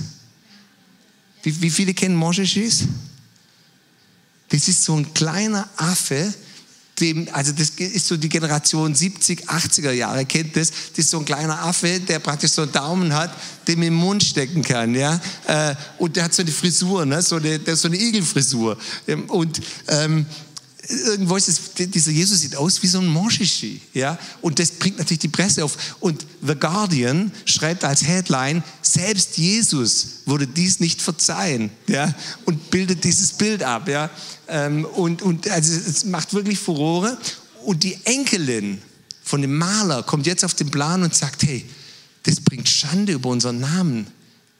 Wie, 1.42 1.62
wie 1.62 1.70
viele 1.70 1.94
kennen 1.94 2.16
Monchechis? 2.16 2.84
Das 4.50 4.68
ist 4.68 4.84
so 4.84 4.96
ein 4.96 5.14
kleiner 5.14 5.68
Affe, 5.76 6.34
dem, 7.00 7.28
also 7.32 7.52
das 7.52 7.70
ist 7.70 8.06
so 8.06 8.16
die 8.16 8.28
Generation 8.28 8.94
70, 8.94 9.48
80er 9.48 9.92
Jahre, 9.92 10.26
kennt 10.26 10.54
das. 10.56 10.70
Das 10.70 10.98
ist 10.98 11.10
so 11.10 11.18
ein 11.18 11.24
kleiner 11.24 11.62
Affe, 11.62 12.00
der 12.00 12.18
praktisch 12.18 12.52
so 12.52 12.62
einen 12.62 12.72
Daumen 12.72 13.14
hat, 13.14 13.34
den 13.66 13.82
im 13.82 13.94
Mund 13.94 14.22
stecken 14.22 14.62
kann, 14.62 14.94
ja. 14.94 15.20
Äh, 15.46 15.74
und 15.98 16.16
der 16.16 16.24
hat 16.24 16.34
so 16.34 16.42
eine 16.42 16.50
Frisur, 16.50 17.06
ne? 17.06 17.22
so, 17.22 17.36
eine, 17.36 17.58
so 17.74 17.88
eine 17.88 17.96
Igelfrisur. 17.96 18.76
Und 19.28 19.60
ähm, 19.88 20.26
irgendwo 20.90 21.36
ist 21.36 21.48
es, 21.48 21.60
dieser 21.74 22.10
Jesus 22.10 22.40
sieht 22.40 22.56
aus 22.56 22.82
wie 22.82 22.86
so 22.86 22.98
ein 22.98 23.06
Monchichi, 23.06 23.80
ja, 23.94 24.18
und 24.40 24.58
das 24.58 24.70
bringt 24.72 24.98
natürlich 24.98 25.20
die 25.20 25.28
Presse 25.28 25.64
auf. 25.64 25.96
Und 26.00 26.26
The 26.42 26.54
Guardian 26.54 27.32
schreibt 27.44 27.84
als 27.84 28.04
Headline, 28.04 28.62
selbst 28.82 29.38
Jesus 29.38 30.22
würde 30.26 30.46
dies 30.46 30.80
nicht 30.80 31.00
verzeihen, 31.00 31.70
ja, 31.86 32.14
und 32.44 32.70
bildet 32.70 33.04
dieses 33.04 33.32
Bild 33.32 33.62
ab, 33.62 33.88
ja, 33.88 34.10
ähm, 34.48 34.84
und, 34.84 35.22
und 35.22 35.48
also 35.48 35.72
es 35.72 36.04
macht 36.04 36.34
wirklich 36.34 36.58
Furore. 36.58 37.16
Und 37.64 37.82
die 37.82 37.98
Enkelin 38.04 38.80
von 39.22 39.42
dem 39.42 39.56
Maler 39.56 40.02
kommt 40.02 40.26
jetzt 40.26 40.44
auf 40.44 40.54
den 40.54 40.70
Plan 40.70 41.02
und 41.02 41.14
sagt, 41.14 41.42
hey, 41.42 41.64
das 42.22 42.40
bringt 42.40 42.68
Schande 42.68 43.12
über 43.12 43.28
unseren 43.28 43.60
Namen. 43.60 44.06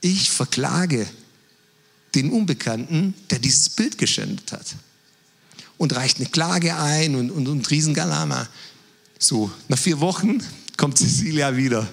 Ich 0.01 0.29
verklage 0.29 1.07
den 2.13 2.31
Unbekannten, 2.31 3.15
der 3.31 3.39
dieses 3.39 3.69
Bild 3.69 3.97
geschändet 3.97 4.51
hat 4.51 4.75
und 5.81 5.95
reicht 5.95 6.17
eine 6.17 6.27
Klage 6.27 6.75
ein 6.75 7.15
und, 7.15 7.31
und, 7.31 7.47
und 7.47 7.71
Riesengalama. 7.71 8.47
So, 9.17 9.51
nach 9.67 9.79
vier 9.79 9.99
Wochen 9.99 10.37
kommt 10.77 10.99
Cecilia 10.99 11.57
wieder. 11.57 11.89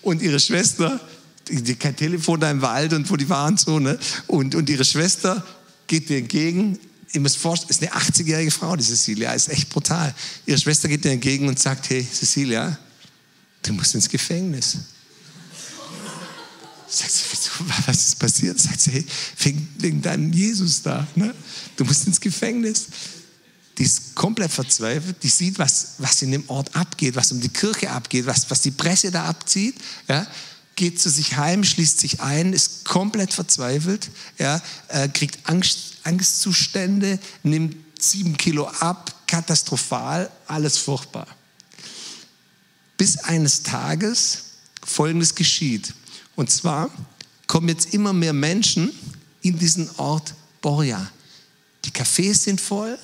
Und 0.00 0.22
ihre 0.22 0.40
Schwester, 0.40 0.98
die, 1.48 1.60
die 1.60 1.74
kein 1.74 1.94
Telefon 1.94 2.40
da 2.40 2.50
im 2.50 2.62
Wald 2.62 2.94
und 2.94 3.10
wo 3.10 3.16
die 3.16 3.28
waren 3.28 3.58
so, 3.58 3.78
ne? 3.78 3.98
Und, 4.26 4.54
und 4.54 4.70
ihre 4.70 4.86
Schwester 4.86 5.46
geht 5.86 6.08
dir 6.08 6.16
entgegen. 6.16 6.78
Ihr 7.12 7.20
müsst 7.20 7.36
vorstellen, 7.36 7.68
ist 7.68 7.82
eine 7.82 7.92
80-jährige 7.92 8.50
Frau, 8.50 8.74
die 8.74 8.82
Cecilia, 8.82 9.34
ist 9.34 9.50
echt 9.50 9.68
brutal. 9.68 10.14
Ihre 10.46 10.58
Schwester 10.58 10.88
geht 10.88 11.04
dir 11.04 11.12
entgegen 11.12 11.46
und 11.46 11.58
sagt, 11.58 11.90
hey, 11.90 12.08
Cecilia, 12.10 12.78
du 13.64 13.74
musst 13.74 13.94
ins 13.94 14.08
Gefängnis. 14.08 14.78
Sagt 16.90 17.12
sie, 17.12 17.24
was 17.86 18.08
ist 18.08 18.18
passiert? 18.18 18.58
Sagt 18.58 18.80
sie, 18.80 18.90
hey, 18.90 19.06
wegen 19.78 20.02
deinem 20.02 20.32
Jesus 20.32 20.82
da. 20.82 21.06
Ne? 21.14 21.34
Du 21.76 21.84
musst 21.84 22.06
ins 22.06 22.20
Gefängnis. 22.20 22.86
Die 23.78 23.84
ist 23.84 24.14
komplett 24.14 24.50
verzweifelt. 24.50 25.22
Die 25.22 25.28
sieht, 25.28 25.58
was, 25.58 25.94
was 25.98 26.20
in 26.22 26.32
dem 26.32 26.48
Ort 26.48 26.74
abgeht, 26.74 27.14
was 27.14 27.30
um 27.32 27.40
die 27.40 27.48
Kirche 27.48 27.90
abgeht, 27.90 28.26
was, 28.26 28.50
was 28.50 28.60
die 28.60 28.72
Presse 28.72 29.10
da 29.10 29.24
abzieht. 29.24 29.76
Ja? 30.08 30.26
geht 30.80 30.98
zu 30.98 31.10
sich 31.10 31.36
heim, 31.36 31.62
schließt 31.62 32.00
sich 32.00 32.20
ein, 32.22 32.54
ist 32.54 32.86
komplett 32.86 33.34
verzweifelt, 33.34 34.08
ja, 34.38 34.62
äh, 34.88 35.10
kriegt 35.10 35.46
Angst, 35.46 35.98
Angstzustände, 36.04 37.18
nimmt 37.42 37.76
sieben 37.98 38.34
Kilo 38.38 38.66
ab, 38.66 39.14
katastrophal, 39.26 40.30
alles 40.46 40.78
furchtbar. 40.78 41.26
Bis 42.96 43.18
eines 43.18 43.62
Tages 43.62 44.44
Folgendes 44.82 45.34
geschieht. 45.34 45.92
Und 46.40 46.50
zwar 46.50 46.88
kommen 47.46 47.68
jetzt 47.68 47.92
immer 47.92 48.14
mehr 48.14 48.32
Menschen 48.32 48.92
in 49.42 49.58
diesen 49.58 49.90
Ort 49.98 50.32
Borja. 50.62 51.06
Die 51.84 51.90
Cafés 51.90 52.32
sind 52.32 52.58
voll, 52.58 52.98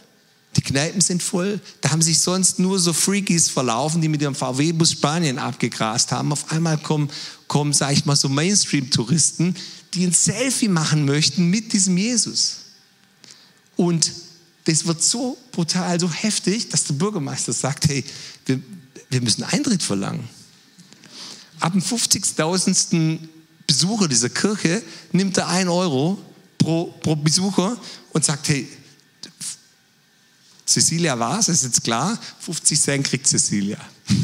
die 0.57 0.63
Kneipen 0.63 1.03
sind 1.03 1.23
voll. 1.23 1.61
Da 1.83 1.91
haben 1.91 2.01
sich 2.01 2.19
sonst 2.19 2.59
nur 2.59 2.79
so 2.79 2.95
Freakies 2.95 3.51
verlaufen, 3.51 4.01
die 4.01 4.09
mit 4.09 4.23
ihrem 4.23 4.35
VW-Bus 4.35 4.93
Spanien 4.93 5.39
abgegrast 5.39 6.13
haben. 6.13 6.33
Auf 6.33 6.51
einmal 6.51 6.79
kommen, 6.79 7.11
kommen 7.47 7.75
sage 7.75 7.93
ich 7.93 8.07
mal, 8.07 8.17
so 8.17 8.31
Mainstream-Touristen, 8.31 9.55
die 9.93 10.07
ein 10.07 10.15
Selfie 10.15 10.69
machen 10.69 11.05
möchten 11.05 11.51
mit 11.51 11.75
diesem 11.75 11.99
Jesus. 11.99 12.61
Und 13.77 14.13
das 14.65 14.87
wird 14.87 15.05
so 15.05 15.37
brutal, 15.53 16.01
so 16.01 16.11
heftig, 16.11 16.71
dass 16.71 16.85
der 16.85 16.95
Bürgermeister 16.95 17.53
sagt, 17.53 17.87
hey, 17.87 18.03
wir, 18.47 18.59
wir 19.11 19.21
müssen 19.21 19.45
Eintritt 19.45 19.83
verlangen. 19.83 20.27
Ab 21.61 21.73
dem 21.73 21.83
50.000. 21.83 23.19
Besucher 23.67 24.07
dieser 24.07 24.29
Kirche 24.29 24.81
nimmt 25.11 25.37
er 25.39 25.49
ein 25.49 25.69
Euro 25.69 26.19
pro, 26.57 26.85
pro 27.01 27.17
Besucher 27.17 27.77
und 28.13 28.25
sagt, 28.25 28.49
hey, 28.49 28.69
Cecilia 30.67 31.19
war 31.19 31.39
es, 31.39 31.49
ist 31.49 31.65
jetzt 31.65 31.85
klar, 31.85 32.19
50 32.41 32.81
Cent 32.81 33.07
kriegt 33.07 33.27
Cecilia. 33.27 33.79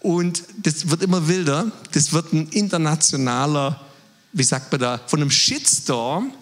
Und 0.00 0.42
das 0.58 0.88
wird 0.88 1.02
immer 1.02 1.26
wilder, 1.26 1.70
das 1.92 2.12
wird 2.12 2.32
ein 2.32 2.48
internationaler, 2.48 3.84
wie 4.32 4.42
sagt 4.42 4.70
man 4.70 4.80
da, 4.80 5.00
von 5.06 5.20
einem 5.20 5.30
Shitstorm 5.30 6.32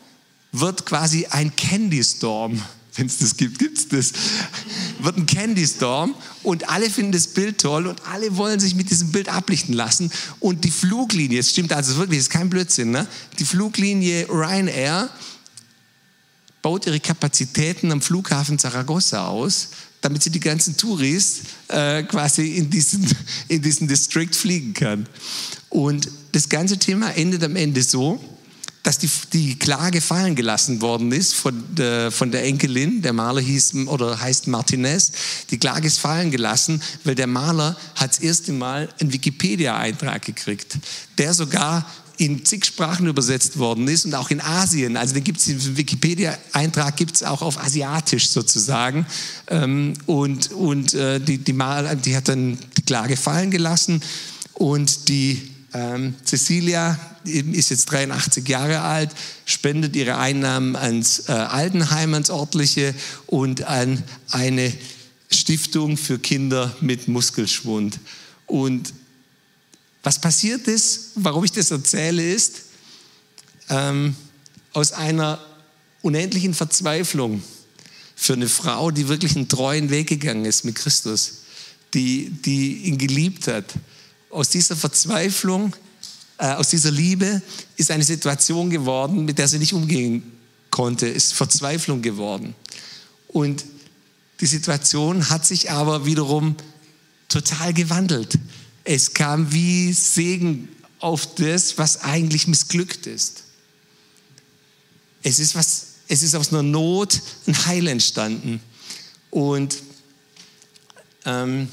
wird 0.52 0.84
quasi 0.86 1.26
ein 1.26 1.54
Candy 1.54 2.02
Storm. 2.02 2.60
Wenn 2.96 3.06
es 3.06 3.18
das 3.18 3.36
gibt, 3.36 3.58
gibt 3.58 3.78
es 3.78 3.88
das. 3.88 4.12
Wird 5.04 5.16
ein 5.16 5.26
Candy 5.26 5.66
Storm 5.66 6.14
und 6.42 6.68
alle 6.68 6.88
finden 6.88 7.12
das 7.12 7.28
Bild 7.28 7.60
toll 7.60 7.86
und 7.86 8.00
alle 8.06 8.36
wollen 8.36 8.58
sich 8.58 8.74
mit 8.74 8.90
diesem 8.90 9.12
Bild 9.12 9.28
ablichten 9.28 9.74
lassen. 9.74 10.10
Und 10.40 10.64
die 10.64 10.70
Fluglinie, 10.70 11.40
es 11.40 11.50
stimmt 11.50 11.72
also 11.72 11.96
wirklich, 11.96 12.18
das 12.18 12.26
ist 12.28 12.32
kein 12.32 12.50
Blödsinn, 12.50 12.90
ne? 12.90 13.06
die 13.38 13.44
Fluglinie 13.44 14.26
Ryanair 14.28 15.10
baut 16.62 16.86
ihre 16.86 16.98
Kapazitäten 16.98 17.92
am 17.92 18.00
Flughafen 18.00 18.58
Zaragoza 18.58 19.26
aus, 19.26 19.68
damit 20.00 20.22
sie 20.22 20.30
die 20.30 20.40
ganzen 20.40 20.76
Touris 20.76 21.40
äh, 21.68 22.02
quasi 22.04 22.56
in 22.56 22.70
diesen, 22.70 23.06
in 23.48 23.60
diesen 23.60 23.86
District 23.86 24.32
fliegen 24.32 24.72
kann. 24.72 25.06
Und 25.68 26.08
das 26.32 26.48
ganze 26.48 26.78
Thema 26.78 27.10
endet 27.10 27.44
am 27.44 27.56
Ende 27.56 27.82
so, 27.82 28.18
dass 28.84 28.98
die, 28.98 29.10
die 29.32 29.58
Klage 29.58 30.00
fallen 30.00 30.36
gelassen 30.36 30.82
worden 30.82 31.10
ist 31.10 31.34
von 31.34 31.64
der, 31.74 32.12
von 32.12 32.30
der 32.30 32.44
Enkelin. 32.44 33.00
Der 33.00 33.14
Maler 33.14 33.40
hieß 33.40 33.74
oder 33.86 34.20
heißt 34.20 34.46
Martinez. 34.46 35.10
Die 35.50 35.58
Klage 35.58 35.86
ist 35.86 35.98
fallen 35.98 36.30
gelassen, 36.30 36.80
weil 37.02 37.14
der 37.14 37.26
Maler 37.26 37.76
hat 37.96 38.10
das 38.10 38.18
erste 38.18 38.52
Mal 38.52 38.88
einen 39.00 39.12
Wikipedia-Eintrag 39.12 40.22
gekriegt, 40.22 40.78
der 41.16 41.32
sogar 41.32 41.86
in 42.18 42.44
zig 42.44 42.66
Sprachen 42.66 43.06
übersetzt 43.06 43.58
worden 43.58 43.88
ist 43.88 44.04
und 44.04 44.14
auch 44.14 44.30
in 44.30 44.40
Asien. 44.40 44.98
Also 44.98 45.14
den 45.14 45.24
gibt 45.24 45.40
es 45.40 45.48
im 45.48 45.76
Wikipedia-Eintrag 45.76 46.94
gibt 46.96 47.16
es 47.16 47.22
auch 47.22 47.40
auf 47.40 47.58
Asiatisch 47.58 48.28
sozusagen. 48.28 49.06
Ähm, 49.48 49.94
und 50.04 50.52
und 50.52 50.92
äh, 50.92 51.20
die, 51.20 51.38
die, 51.38 51.52
Mal, 51.54 51.96
die 51.96 52.14
hat 52.14 52.28
dann 52.28 52.58
die 52.76 52.82
Klage 52.82 53.16
fallen 53.16 53.50
gelassen 53.50 54.02
und 54.52 55.08
die 55.08 55.50
ähm, 55.72 56.14
Cecilia 56.24 56.98
ist 57.24 57.70
jetzt 57.70 57.86
83 57.86 58.48
Jahre 58.48 58.80
alt, 58.80 59.10
spendet 59.44 59.96
ihre 59.96 60.18
Einnahmen 60.18 60.76
ans 60.76 61.28
äh, 61.28 61.32
Altenheim, 61.32 62.14
ans 62.14 62.30
örtliche 62.30 62.94
und 63.26 63.64
an 63.64 64.02
eine 64.30 64.72
Stiftung 65.30 65.96
für 65.96 66.18
Kinder 66.18 66.74
mit 66.80 67.08
Muskelschwund. 67.08 67.98
Und 68.46 68.92
was 70.02 70.20
passiert 70.20 70.68
ist, 70.68 71.12
warum 71.14 71.44
ich 71.44 71.52
das 71.52 71.70
erzähle, 71.70 72.22
ist, 72.22 72.62
ähm, 73.70 74.14
aus 74.72 74.92
einer 74.92 75.40
unendlichen 76.02 76.52
Verzweiflung 76.52 77.42
für 78.14 78.34
eine 78.34 78.48
Frau, 78.48 78.90
die 78.90 79.08
wirklich 79.08 79.34
einen 79.34 79.48
treuen 79.48 79.90
Weg 79.90 80.08
gegangen 80.08 80.44
ist 80.44 80.64
mit 80.64 80.74
Christus, 80.74 81.44
die, 81.94 82.30
die 82.30 82.82
ihn 82.84 82.98
geliebt 82.98 83.46
hat, 83.48 83.64
aus 84.30 84.50
dieser 84.50 84.76
Verzweiflung, 84.76 85.74
aus 86.52 86.68
dieser 86.68 86.90
Liebe 86.90 87.42
ist 87.76 87.90
eine 87.90 88.04
Situation 88.04 88.70
geworden, 88.70 89.24
mit 89.24 89.38
der 89.38 89.48
sie 89.48 89.58
nicht 89.58 89.72
umgehen 89.72 90.22
konnte, 90.70 91.06
ist 91.06 91.32
Verzweiflung 91.34 92.02
geworden. 92.02 92.54
Und 93.28 93.64
die 94.40 94.46
Situation 94.46 95.30
hat 95.30 95.46
sich 95.46 95.70
aber 95.70 96.06
wiederum 96.06 96.56
total 97.28 97.72
gewandelt. 97.72 98.38
Es 98.84 99.14
kam 99.14 99.52
wie 99.52 99.92
Segen 99.92 100.68
auf 100.98 101.34
das, 101.34 101.78
was 101.78 102.02
eigentlich 102.02 102.46
missglückt 102.46 103.06
ist. 103.06 103.44
Es 105.22 105.38
ist, 105.38 105.54
was, 105.54 105.86
es 106.08 106.22
ist 106.22 106.34
aus 106.34 106.50
einer 106.50 106.62
Not 106.62 107.20
ein 107.46 107.66
Heil 107.66 107.86
entstanden. 107.86 108.60
Und 109.30 109.76
ähm, 111.24 111.68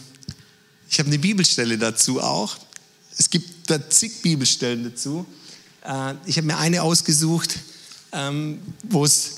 ich 0.89 0.99
habe 0.99 1.07
eine 1.07 1.19
Bibelstelle 1.19 1.77
dazu 1.77 2.21
auch. 2.21 2.57
Es 3.17 3.29
gibt 3.29 3.50
da 3.67 3.89
zig 3.89 4.21
Bibelstellen 4.21 4.83
dazu. 4.83 5.25
Äh, 5.83 6.15
ich 6.25 6.37
habe 6.37 6.47
mir 6.47 6.57
eine 6.57 6.81
ausgesucht, 6.81 7.59
ähm, 8.11 8.59
wo 8.83 9.05
es 9.05 9.37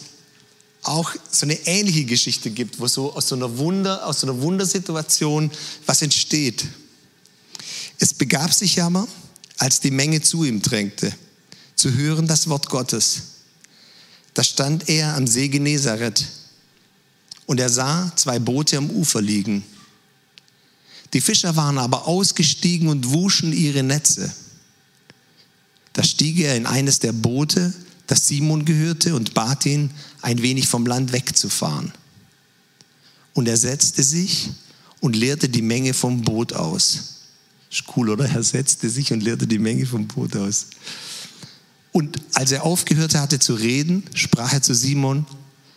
auch 0.83 1.13
so 1.31 1.45
eine 1.45 1.55
ähnliche 1.65 2.05
Geschichte 2.05 2.49
gibt, 2.49 2.79
wo 2.79 2.87
so 2.87 3.13
aus 3.13 3.29
so 3.29 3.35
einer 3.35 3.57
Wunder, 3.57 4.05
aus 4.05 4.19
so 4.19 4.27
einer 4.27 4.41
Wundersituation 4.41 5.49
was 5.85 6.01
entsteht. 6.01 6.65
Es 7.99 8.13
begab 8.13 8.53
sich 8.53 8.81
aber, 8.81 9.07
als 9.57 9.79
die 9.79 9.91
Menge 9.91 10.21
zu 10.21 10.43
ihm 10.43 10.61
drängte, 10.61 11.13
zu 11.75 11.93
hören 11.93 12.27
das 12.27 12.49
Wort 12.49 12.69
Gottes. 12.69 13.21
Da 14.33 14.43
stand 14.43 14.89
er 14.89 15.15
am 15.15 15.27
See 15.27 15.47
Genezareth 15.47 16.25
und 17.45 17.59
er 17.59 17.69
sah 17.69 18.11
zwei 18.15 18.39
Boote 18.39 18.77
am 18.77 18.89
Ufer 18.89 19.21
liegen 19.21 19.63
die 21.13 21.21
Fischer 21.21 21.55
waren 21.55 21.77
aber 21.77 22.07
ausgestiegen 22.07 22.87
und 22.87 23.11
wuschen 23.11 23.53
ihre 23.53 23.83
Netze. 23.83 24.33
Da 25.93 26.03
stieg 26.03 26.39
er 26.39 26.55
in 26.55 26.65
eines 26.65 26.99
der 26.99 27.13
Boote, 27.13 27.71
das 28.07 28.27
Simon 28.27 28.65
gehörte, 28.65 29.15
und 29.15 29.35
bat 29.35 29.65
ihn, 29.65 29.91
ein 30.21 30.41
wenig 30.41 30.67
vom 30.67 30.87
Land 30.87 31.13
wegzufahren. 31.13 31.91
Und 33.33 33.47
er 33.47 33.57
setzte 33.57 34.03
sich 34.03 34.49
und 34.99 35.15
leerte 35.15 35.49
die 35.49 35.61
Menge 35.61 35.93
vom 35.93 36.21
Boot 36.21 36.53
aus. 36.53 37.13
Ist 37.69 37.83
cool, 37.95 38.09
oder? 38.09 38.27
Er 38.27 38.43
setzte 38.43 38.89
sich 38.89 39.13
und 39.13 39.21
leerte 39.21 39.47
die 39.47 39.59
Menge 39.59 39.85
vom 39.85 40.07
Boot 40.07 40.35
aus. 40.35 40.67
Und 41.91 42.19
als 42.33 42.51
er 42.51 42.63
aufgehört 42.63 43.13
hatte 43.13 43.37
zu 43.37 43.53
reden, 43.53 44.03
sprach 44.15 44.51
er 44.53 44.61
zu 44.63 44.73
Simon, 44.73 45.27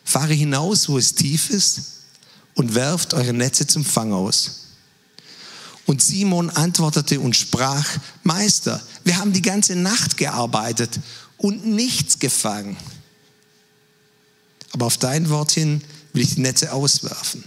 fahre 0.02 0.32
hinaus, 0.32 0.88
wo 0.88 0.96
es 0.96 1.14
tief 1.14 1.50
ist, 1.50 1.82
und 2.54 2.74
werft 2.74 3.12
eure 3.12 3.34
Netze 3.34 3.66
zum 3.66 3.84
Fang 3.84 4.14
aus. 4.14 4.65
Und 5.86 6.02
Simon 6.02 6.50
antwortete 6.50 7.20
und 7.20 7.36
sprach, 7.36 7.86
Meister, 8.24 8.82
wir 9.04 9.16
haben 9.18 9.32
die 9.32 9.42
ganze 9.42 9.76
Nacht 9.76 10.16
gearbeitet 10.16 10.98
und 11.36 11.64
nichts 11.64 12.18
gefangen. 12.18 12.76
Aber 14.72 14.86
auf 14.86 14.98
dein 14.98 15.30
Wort 15.30 15.52
hin 15.52 15.80
will 16.12 16.22
ich 16.22 16.34
die 16.34 16.40
Netze 16.40 16.72
auswerfen. 16.72 17.44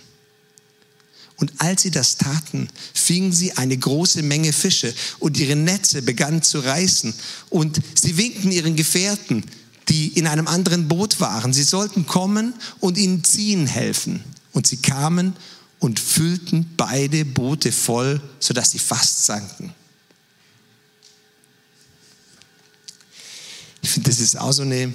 Und 1.40 1.54
als 1.60 1.84
sie 1.84 1.92
das 1.92 2.18
taten, 2.18 2.70
fingen 2.94 3.32
sie 3.32 3.54
eine 3.54 3.78
große 3.78 4.24
Menge 4.24 4.52
Fische 4.52 4.94
und 5.20 5.38
ihre 5.38 5.56
Netze 5.56 6.02
begannen 6.02 6.42
zu 6.42 6.60
reißen. 6.60 7.14
Und 7.50 7.80
sie 7.96 8.18
winkten 8.18 8.52
ihren 8.52 8.76
Gefährten, 8.76 9.44
die 9.88 10.10
in 10.10 10.28
einem 10.28 10.48
anderen 10.48 10.88
Boot 10.88 11.20
waren, 11.20 11.54
sie 11.54 11.64
sollten 11.64 12.06
kommen 12.06 12.54
und 12.80 12.98
ihnen 12.98 13.24
ziehen 13.24 13.68
helfen. 13.68 14.24
Und 14.52 14.68
sie 14.68 14.78
kamen 14.78 15.36
und 15.80 16.00
füllten 16.00 16.74
beide 16.76 17.26
Boote 17.26 17.72
voll, 17.72 18.22
sodass 18.40 18.72
sie 18.72 18.80
fast 18.80 19.26
sanken. 19.26 19.74
Ich 23.82 23.90
finde, 23.90 24.10
das 24.10 24.20
ist 24.20 24.38
auch 24.38 24.52
so 24.52 24.64
eine, 24.64 24.94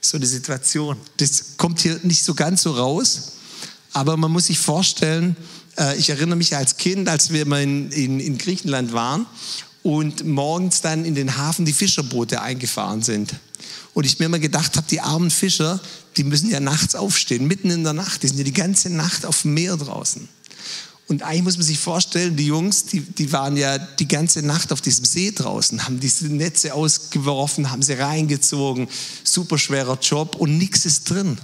so 0.00 0.16
eine 0.16 0.26
Situation. 0.26 0.96
Das 1.16 1.56
kommt 1.56 1.80
hier 1.80 1.98
nicht 2.02 2.24
so 2.24 2.34
ganz 2.34 2.62
so 2.62 2.72
raus, 2.72 3.32
aber 3.92 4.16
man 4.16 4.30
muss 4.30 4.46
sich 4.46 4.58
vorstellen, 4.58 5.36
äh, 5.76 5.96
ich 5.98 6.08
erinnere 6.10 6.36
mich 6.36 6.56
als 6.56 6.76
Kind, 6.76 7.08
als 7.08 7.32
wir 7.32 7.44
mal 7.46 7.62
in, 7.62 7.90
in, 7.90 8.20
in 8.20 8.38
Griechenland 8.38 8.92
waren 8.92 9.26
und 9.82 10.24
morgens 10.26 10.80
dann 10.80 11.04
in 11.04 11.14
den 11.14 11.36
Hafen 11.36 11.64
die 11.64 11.72
Fischerboote 11.72 12.40
eingefahren 12.40 13.02
sind. 13.02 13.34
Und 13.94 14.04
ich 14.04 14.18
mir 14.18 14.26
immer 14.26 14.38
gedacht 14.38 14.76
habe, 14.76 14.86
die 14.90 15.00
armen 15.00 15.30
Fischer, 15.30 15.80
die 16.16 16.24
müssen 16.24 16.50
ja 16.50 16.60
nachts 16.60 16.94
aufstehen, 16.94 17.46
mitten 17.46 17.70
in 17.70 17.84
der 17.84 17.92
Nacht. 17.92 18.22
Die 18.22 18.28
sind 18.28 18.38
ja 18.38 18.44
die 18.44 18.52
ganze 18.52 18.90
Nacht 18.90 19.26
auf 19.26 19.42
dem 19.42 19.54
Meer 19.54 19.76
draußen. 19.76 20.28
Und 21.08 21.22
eigentlich 21.22 21.42
muss 21.42 21.56
man 21.58 21.66
sich 21.66 21.78
vorstellen, 21.78 22.36
die 22.36 22.46
Jungs, 22.46 22.86
die, 22.86 23.00
die 23.00 23.32
waren 23.32 23.56
ja 23.56 23.76
die 23.76 24.08
ganze 24.08 24.40
Nacht 24.40 24.72
auf 24.72 24.80
diesem 24.80 25.04
See 25.04 25.30
draußen, 25.30 25.84
haben 25.84 26.00
diese 26.00 26.26
Netze 26.26 26.72
ausgeworfen, 26.72 27.70
haben 27.70 27.82
sie 27.82 27.94
reingezogen, 27.94 28.88
super 29.24 29.58
schwerer 29.58 29.98
Job 30.00 30.36
und 30.36 30.56
nichts 30.56 30.86
ist 30.86 31.10
drin. 31.10 31.36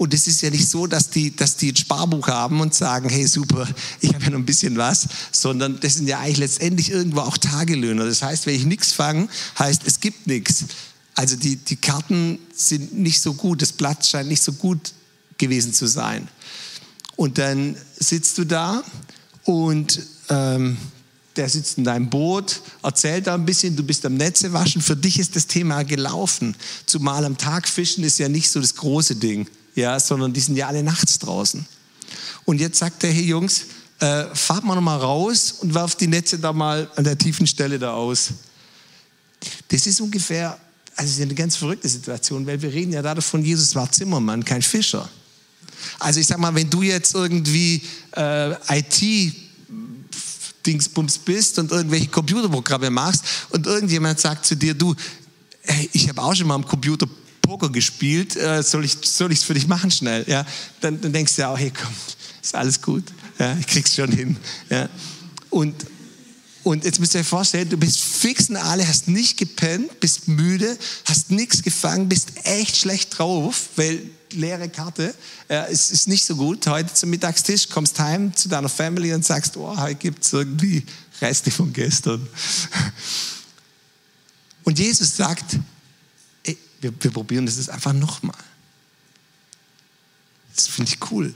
Und 0.00 0.14
es 0.14 0.26
ist 0.26 0.40
ja 0.40 0.48
nicht 0.48 0.66
so, 0.66 0.86
dass 0.86 1.10
die, 1.10 1.36
dass 1.36 1.58
die 1.58 1.72
ein 1.72 1.76
Sparbuch 1.76 2.26
haben 2.28 2.62
und 2.62 2.72
sagen, 2.72 3.10
hey 3.10 3.26
super, 3.26 3.68
ich 4.00 4.14
habe 4.14 4.24
ja 4.24 4.30
noch 4.30 4.38
ein 4.38 4.46
bisschen 4.46 4.78
was, 4.78 5.06
sondern 5.30 5.78
das 5.78 5.96
sind 5.96 6.08
ja 6.08 6.20
eigentlich 6.20 6.38
letztendlich 6.38 6.90
irgendwo 6.90 7.20
auch 7.20 7.36
Tagelöhner. 7.36 8.06
Das 8.06 8.22
heißt, 8.22 8.46
wenn 8.46 8.54
ich 8.54 8.64
nichts 8.64 8.92
fange, 8.92 9.28
heißt, 9.58 9.82
es 9.84 10.00
gibt 10.00 10.26
nichts. 10.26 10.64
Also 11.14 11.36
die, 11.36 11.56
die 11.56 11.76
Karten 11.76 12.38
sind 12.54 12.98
nicht 12.98 13.20
so 13.20 13.34
gut, 13.34 13.60
das 13.60 13.72
Blatt 13.72 14.06
scheint 14.06 14.30
nicht 14.30 14.42
so 14.42 14.54
gut 14.54 14.94
gewesen 15.36 15.74
zu 15.74 15.86
sein. 15.86 16.28
Und 17.16 17.36
dann 17.36 17.76
sitzt 17.98 18.38
du 18.38 18.44
da 18.44 18.82
und 19.44 20.00
ähm, 20.30 20.78
der 21.36 21.50
sitzt 21.50 21.76
in 21.76 21.84
deinem 21.84 22.08
Boot, 22.08 22.62
erzählt 22.82 23.26
da 23.26 23.34
ein 23.34 23.44
bisschen, 23.44 23.76
du 23.76 23.82
bist 23.82 24.06
am 24.06 24.14
Netze 24.14 24.54
waschen. 24.54 24.80
Für 24.80 24.96
dich 24.96 25.18
ist 25.18 25.36
das 25.36 25.46
Thema 25.46 25.82
gelaufen. 25.82 26.56
Zumal 26.86 27.26
am 27.26 27.36
Tag 27.36 27.68
fischen 27.68 28.02
ist 28.02 28.18
ja 28.18 28.30
nicht 28.30 28.50
so 28.50 28.62
das 28.62 28.76
große 28.76 29.16
Ding 29.16 29.46
ja, 29.80 29.98
sondern 29.98 30.32
die 30.32 30.40
sind 30.40 30.56
ja 30.56 30.68
alle 30.68 30.82
nachts 30.82 31.18
draußen. 31.18 31.66
Und 32.44 32.60
jetzt 32.60 32.78
sagt 32.78 33.04
er, 33.04 33.10
hey 33.10 33.24
Jungs, 33.24 33.66
äh, 34.00 34.24
fahrt 34.34 34.64
mal 34.64 34.74
noch 34.74 34.82
mal 34.82 34.96
raus 34.96 35.52
und 35.60 35.74
werft 35.74 36.00
die 36.00 36.06
Netze 36.06 36.38
da 36.38 36.52
mal 36.52 36.90
an 36.96 37.04
der 37.04 37.18
tiefen 37.18 37.46
Stelle 37.46 37.78
da 37.78 37.92
aus. 37.92 38.30
Das 39.68 39.86
ist 39.86 40.00
ungefähr, 40.00 40.58
also 40.96 41.10
ist 41.10 41.20
eine 41.20 41.34
ganz 41.34 41.56
verrückte 41.56 41.88
Situation, 41.88 42.46
weil 42.46 42.60
wir 42.60 42.72
reden 42.72 42.92
ja 42.92 43.02
da 43.02 43.14
davon, 43.14 43.44
Jesus 43.44 43.74
war 43.74 43.90
Zimmermann, 43.90 44.44
kein 44.44 44.62
Fischer. 44.62 45.08
Also 45.98 46.20
ich 46.20 46.26
sag 46.26 46.38
mal, 46.38 46.54
wenn 46.54 46.68
du 46.68 46.82
jetzt 46.82 47.14
irgendwie 47.14 47.82
äh, 48.16 48.78
IT 48.78 49.34
Dingsbums 50.66 51.18
bist 51.18 51.58
und 51.58 51.70
irgendwelche 51.70 52.08
Computerprogramme 52.08 52.90
machst 52.90 53.24
und 53.50 53.66
irgendjemand 53.66 54.20
sagt 54.20 54.44
zu 54.44 54.56
dir, 54.56 54.74
du, 54.74 54.94
hey, 55.62 55.88
ich 55.92 56.08
habe 56.08 56.20
auch 56.20 56.34
schon 56.34 56.46
mal 56.46 56.54
am 56.54 56.66
Computer 56.66 57.06
Poker 57.60 57.72
gespielt, 57.72 58.36
äh, 58.36 58.62
soll 58.62 58.84
ich 58.84 58.96
es 59.02 59.42
für 59.42 59.54
dich 59.54 59.66
machen 59.66 59.90
schnell? 59.90 60.24
Ja? 60.26 60.46
Dann, 60.80 61.00
dann 61.00 61.12
denkst 61.12 61.36
du 61.36 61.42
ja, 61.42 61.52
oh, 61.52 61.56
hey, 61.56 61.70
komm, 61.70 61.92
ist 62.42 62.54
alles 62.54 62.80
gut, 62.80 63.04
ja? 63.38 63.56
ich 63.58 63.66
krieg's 63.66 63.94
schon 63.94 64.10
hin. 64.10 64.36
Ja? 64.70 64.88
Und, 65.50 65.74
und 66.62 66.84
jetzt 66.84 67.00
müsst 67.00 67.14
ihr 67.14 67.20
euch 67.20 67.26
vorstellen, 67.26 67.68
du 67.68 67.76
bist 67.76 68.00
fix 68.00 68.48
und 68.48 68.56
alle, 68.56 68.86
hast 68.86 69.08
nicht 69.08 69.38
gepennt, 69.38 70.00
bist 70.00 70.26
müde, 70.26 70.76
hast 71.04 71.30
nichts 71.30 71.62
gefangen, 71.62 72.08
bist 72.08 72.30
echt 72.44 72.76
schlecht 72.76 73.18
drauf, 73.18 73.68
weil 73.76 74.02
leere 74.32 74.68
Karte, 74.68 75.14
äh, 75.48 75.70
es 75.70 75.90
ist 75.90 76.08
nicht 76.08 76.24
so 76.24 76.36
gut. 76.36 76.66
Heute 76.66 76.94
zum 76.94 77.10
Mittagstisch 77.10 77.68
kommst 77.68 77.98
heim 77.98 78.34
zu 78.34 78.48
deiner 78.48 78.68
Family 78.68 79.12
und 79.12 79.24
sagst, 79.24 79.56
oh, 79.56 79.76
heute 79.76 79.96
gibt 79.96 80.24
es 80.24 80.32
irgendwie 80.32 80.84
Reste 81.20 81.50
von 81.50 81.72
gestern. 81.72 82.26
Und 84.62 84.78
Jesus 84.78 85.16
sagt, 85.16 85.58
wir, 86.80 86.92
wir 87.02 87.10
probieren 87.10 87.46
das 87.46 87.56
jetzt 87.56 87.70
einfach 87.70 87.92
nochmal. 87.92 88.36
Das 90.54 90.66
finde 90.66 90.90
ich 90.92 91.10
cool. 91.10 91.34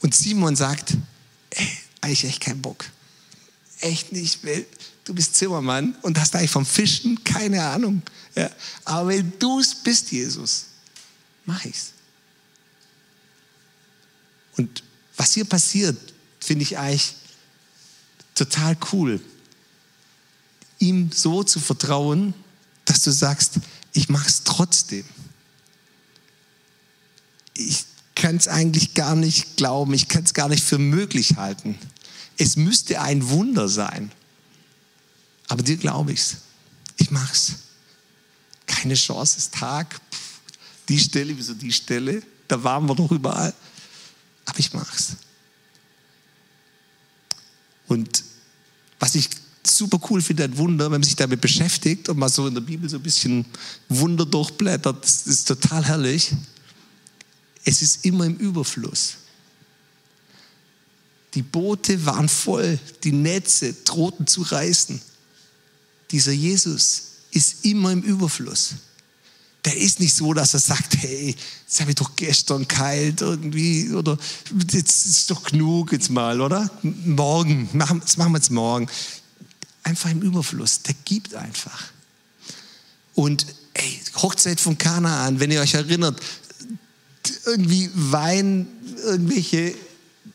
Und 0.00 0.14
Simon 0.14 0.56
sagt, 0.56 0.96
ey, 1.50 1.68
eigentlich 2.00 2.24
echt 2.24 2.40
keinen 2.40 2.62
Bock. 2.62 2.84
Echt 3.80 4.12
nicht, 4.12 4.44
weil 4.44 4.66
du 5.04 5.14
bist 5.14 5.34
Zimmermann 5.34 5.94
und 6.02 6.18
hast 6.18 6.34
eigentlich 6.36 6.50
vom 6.50 6.66
Fischen 6.66 7.22
keine 7.24 7.64
Ahnung. 7.64 8.02
Ja, 8.34 8.50
aber 8.84 9.08
weil 9.08 9.22
du 9.22 9.60
es 9.60 9.74
bist, 9.74 10.12
Jesus, 10.12 10.66
mach 11.44 11.64
ich's. 11.64 11.92
Und 14.56 14.82
was 15.16 15.32
hier 15.32 15.44
passiert, 15.44 15.96
finde 16.38 16.62
ich 16.62 16.76
eigentlich 16.78 17.14
total 18.34 18.76
cool. 18.92 19.20
Ihm 20.78 21.10
so 21.12 21.42
zu 21.42 21.60
vertrauen, 21.60 22.34
dass 22.84 23.02
du 23.02 23.10
sagst, 23.10 23.58
ich 23.92 24.08
mache 24.08 24.28
es 24.28 24.44
trotzdem. 24.44 25.04
Ich 27.54 27.84
kann 28.14 28.36
es 28.36 28.48
eigentlich 28.48 28.94
gar 28.94 29.16
nicht 29.16 29.56
glauben, 29.56 29.94
ich 29.94 30.08
kann 30.08 30.24
es 30.24 30.34
gar 30.34 30.48
nicht 30.48 30.62
für 30.62 30.78
möglich 30.78 31.36
halten. 31.36 31.78
Es 32.36 32.56
müsste 32.56 33.00
ein 33.00 33.28
Wunder 33.28 33.68
sein. 33.68 34.12
Aber 35.48 35.62
dir 35.62 35.76
glaube 35.76 36.12
ich 36.12 36.20
es. 36.20 36.36
Ich 36.96 37.10
mache 37.10 37.32
es. 37.32 37.52
Keine 38.66 38.94
Chance, 38.94 39.38
es 39.38 39.44
ist 39.44 39.54
Tag. 39.54 40.00
Die 40.88 40.98
Stelle, 40.98 41.36
wieso 41.36 41.54
die 41.54 41.72
Stelle? 41.72 42.22
Da 42.46 42.62
waren 42.62 42.86
wir 42.86 42.94
doch 42.94 43.10
überall. 43.10 43.54
Aber 44.44 44.58
ich 44.58 44.72
mache 44.72 44.96
es. 44.96 45.16
Und 47.88 48.24
was 49.00 49.14
ich 49.14 49.28
super 49.64 50.00
cool 50.10 50.22
finde, 50.22 50.44
ein 50.44 50.56
Wunder, 50.56 50.86
wenn 50.86 50.92
man 50.92 51.02
sich 51.02 51.16
damit 51.16 51.40
beschäftigt 51.40 52.08
und 52.08 52.18
mal 52.18 52.28
so 52.28 52.46
in 52.46 52.54
der 52.54 52.60
Bibel 52.60 52.88
so 52.88 52.96
ein 52.96 53.02
bisschen 53.02 53.44
Wunder 53.88 54.24
durchblättert, 54.24 55.04
das 55.04 55.26
ist 55.26 55.48
total 55.48 55.84
herrlich. 55.84 56.32
Es 57.64 57.82
ist 57.82 58.04
immer 58.04 58.24
im 58.24 58.36
Überfluss. 58.36 59.16
Die 61.34 61.42
Boote 61.42 62.04
waren 62.06 62.28
voll, 62.28 62.78
die 63.04 63.12
Netze 63.12 63.74
drohten 63.84 64.26
zu 64.26 64.42
reißen. 64.42 65.00
Dieser 66.10 66.32
Jesus 66.32 67.02
ist 67.30 67.64
immer 67.64 67.92
im 67.92 68.02
Überfluss. 68.02 68.74
Der 69.64 69.76
ist 69.76 70.00
nicht 70.00 70.14
so, 70.14 70.32
dass 70.32 70.54
er 70.54 70.60
sagt, 70.60 70.96
hey, 70.96 71.36
jetzt 71.66 71.80
habe 71.80 71.90
ich 71.90 71.96
doch 71.96 72.16
gestern 72.16 72.66
kalt 72.66 73.20
irgendwie 73.20 73.90
oder 73.92 74.18
jetzt 74.72 75.06
ist 75.06 75.30
doch 75.30 75.42
genug 75.44 75.92
jetzt 75.92 76.10
mal, 76.10 76.40
oder? 76.40 76.70
Morgen, 76.82 77.68
machen, 77.74 78.00
das 78.00 78.16
machen 78.16 78.32
wir 78.32 78.38
jetzt 78.38 78.50
morgen 78.50 78.88
einfach 79.82 80.10
im 80.10 80.22
Überfluss. 80.22 80.82
Der 80.82 80.94
gibt 81.04 81.34
einfach. 81.34 81.84
Und 83.14 83.46
ey, 83.74 84.00
Hochzeit 84.16 84.60
von 84.60 84.78
Kanaan, 84.78 85.40
wenn 85.40 85.50
ihr 85.50 85.60
euch 85.60 85.74
erinnert, 85.74 86.20
irgendwie 87.46 87.90
Wein, 87.94 88.66
irgendwelche 89.04 89.74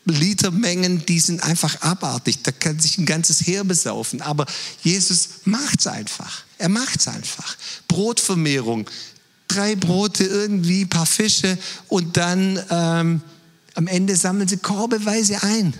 Litermengen, 0.04 1.04
die 1.04 1.18
sind 1.18 1.42
einfach 1.42 1.80
abartig. 1.82 2.42
Da 2.42 2.52
kann 2.52 2.78
sich 2.78 2.98
ein 2.98 3.06
ganzes 3.06 3.44
Heer 3.46 3.64
besaufen. 3.64 4.22
Aber 4.22 4.46
Jesus 4.82 5.28
macht 5.44 5.80
es 5.80 5.86
einfach. 5.86 6.44
Er 6.58 6.68
macht 6.68 7.00
es 7.00 7.08
einfach. 7.08 7.56
Brotvermehrung. 7.88 8.88
Drei 9.48 9.76
Brote, 9.76 10.24
irgendwie, 10.24 10.82
ein 10.82 10.88
paar 10.88 11.06
Fische 11.06 11.56
und 11.88 12.16
dann 12.16 12.60
ähm, 12.70 13.22
am 13.74 13.86
Ende 13.86 14.16
sammeln 14.16 14.48
sie 14.48 14.56
korbeweise 14.56 15.42
ein. 15.42 15.74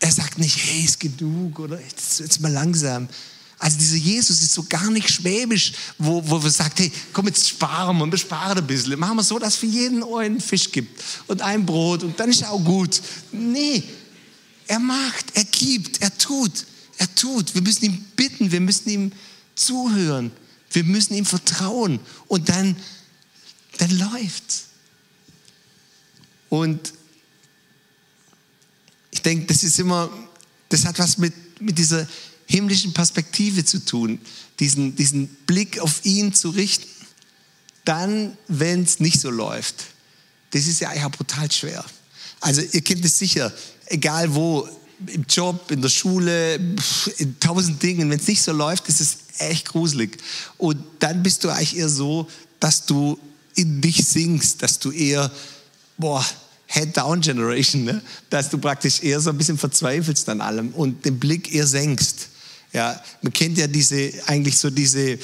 Er 0.00 0.12
sagt 0.12 0.38
nicht, 0.38 0.56
hey, 0.56 0.84
ist 0.84 1.00
genug 1.00 1.58
oder 1.58 1.80
jetzt, 1.80 2.20
jetzt 2.20 2.40
mal 2.40 2.52
langsam. 2.52 3.08
Also 3.58 3.78
dieser 3.78 3.96
Jesus 3.96 4.42
ist 4.42 4.52
so 4.52 4.64
gar 4.64 4.90
nicht 4.90 5.08
schwäbisch, 5.08 5.72
wo, 5.96 6.22
wo 6.28 6.42
wir 6.42 6.50
sagen, 6.50 6.74
hey, 6.76 6.92
komm 7.12 7.26
jetzt 7.26 7.48
sparen 7.48 7.96
wir 7.96 8.02
und 8.04 8.10
besparen 8.10 8.58
ein 8.58 8.66
bisschen. 8.66 8.98
Machen 8.98 9.16
wir 9.16 9.22
so, 9.22 9.38
dass 9.38 9.56
für 9.56 9.66
jeden 9.66 10.04
einen 10.04 10.40
Fisch 10.40 10.70
gibt 10.70 11.02
und 11.26 11.40
ein 11.40 11.64
Brot 11.64 12.02
und 12.02 12.20
dann 12.20 12.28
ist 12.28 12.44
auch 12.44 12.62
gut. 12.62 13.00
Nee, 13.32 13.82
er 14.66 14.78
macht, 14.78 15.24
er 15.34 15.44
gibt, 15.44 16.02
er 16.02 16.16
tut, 16.18 16.66
er 16.98 17.14
tut. 17.14 17.54
Wir 17.54 17.62
müssen 17.62 17.86
ihm 17.86 18.04
bitten, 18.14 18.52
wir 18.52 18.60
müssen 18.60 18.90
ihm 18.90 19.12
zuhören, 19.54 20.32
wir 20.72 20.84
müssen 20.84 21.14
ihm 21.14 21.24
vertrauen 21.24 21.98
und 22.28 22.50
dann, 22.50 22.76
dann 23.78 23.98
läuft's. 23.98 24.64
Und 26.50 26.92
ich 29.16 29.22
denke, 29.22 29.46
das 29.46 29.62
ist 29.62 29.78
immer, 29.78 30.10
das 30.68 30.84
hat 30.84 30.98
was 30.98 31.16
mit, 31.16 31.32
mit 31.58 31.78
dieser 31.78 32.06
himmlischen 32.44 32.92
Perspektive 32.92 33.64
zu 33.64 33.82
tun, 33.82 34.20
diesen, 34.60 34.94
diesen 34.94 35.28
Blick 35.46 35.80
auf 35.80 36.04
ihn 36.04 36.34
zu 36.34 36.50
richten. 36.50 36.86
Dann, 37.86 38.36
wenn 38.46 38.82
es 38.82 39.00
nicht 39.00 39.18
so 39.18 39.30
läuft, 39.30 39.76
das 40.50 40.66
ist 40.66 40.80
ja 40.80 40.90
eigentlich 40.90 41.12
brutal 41.12 41.50
schwer. 41.50 41.82
Also 42.40 42.60
ihr 42.60 42.82
kennt 42.82 43.04
es 43.06 43.18
sicher, 43.18 43.52
egal 43.86 44.34
wo, 44.34 44.68
im 45.06 45.24
Job, 45.28 45.70
in 45.70 45.80
der 45.80 45.88
Schule, 45.88 46.56
in 47.16 47.40
tausend 47.40 47.82
Dingen, 47.82 48.10
wenn 48.10 48.20
es 48.20 48.28
nicht 48.28 48.42
so 48.42 48.52
läuft, 48.52 48.86
ist 48.88 49.00
es 49.00 49.16
echt 49.38 49.68
gruselig. 49.68 50.18
Und 50.58 50.78
dann 50.98 51.22
bist 51.22 51.42
du 51.42 51.48
eigentlich 51.48 51.76
eher 51.76 51.88
so, 51.88 52.28
dass 52.60 52.84
du 52.84 53.18
in 53.54 53.80
dich 53.80 54.06
singst, 54.06 54.62
dass 54.62 54.78
du 54.78 54.90
eher, 54.90 55.32
boah, 55.96 56.24
Head-Down-Generation, 56.66 57.84
ne? 57.84 58.02
dass 58.30 58.50
du 58.50 58.58
praktisch 58.58 59.02
eher 59.02 59.20
so 59.20 59.30
ein 59.30 59.38
bisschen 59.38 59.58
verzweifelst 59.58 60.28
an 60.28 60.40
allem 60.40 60.70
und 60.70 61.04
den 61.04 61.18
Blick 61.18 61.54
eher 61.54 61.66
senkst. 61.66 62.28
Ja, 62.72 63.00
man 63.22 63.32
kennt 63.32 63.56
ja 63.58 63.66
diese, 63.66 64.12
eigentlich 64.26 64.58
so 64.58 64.68
diese, 64.70 65.18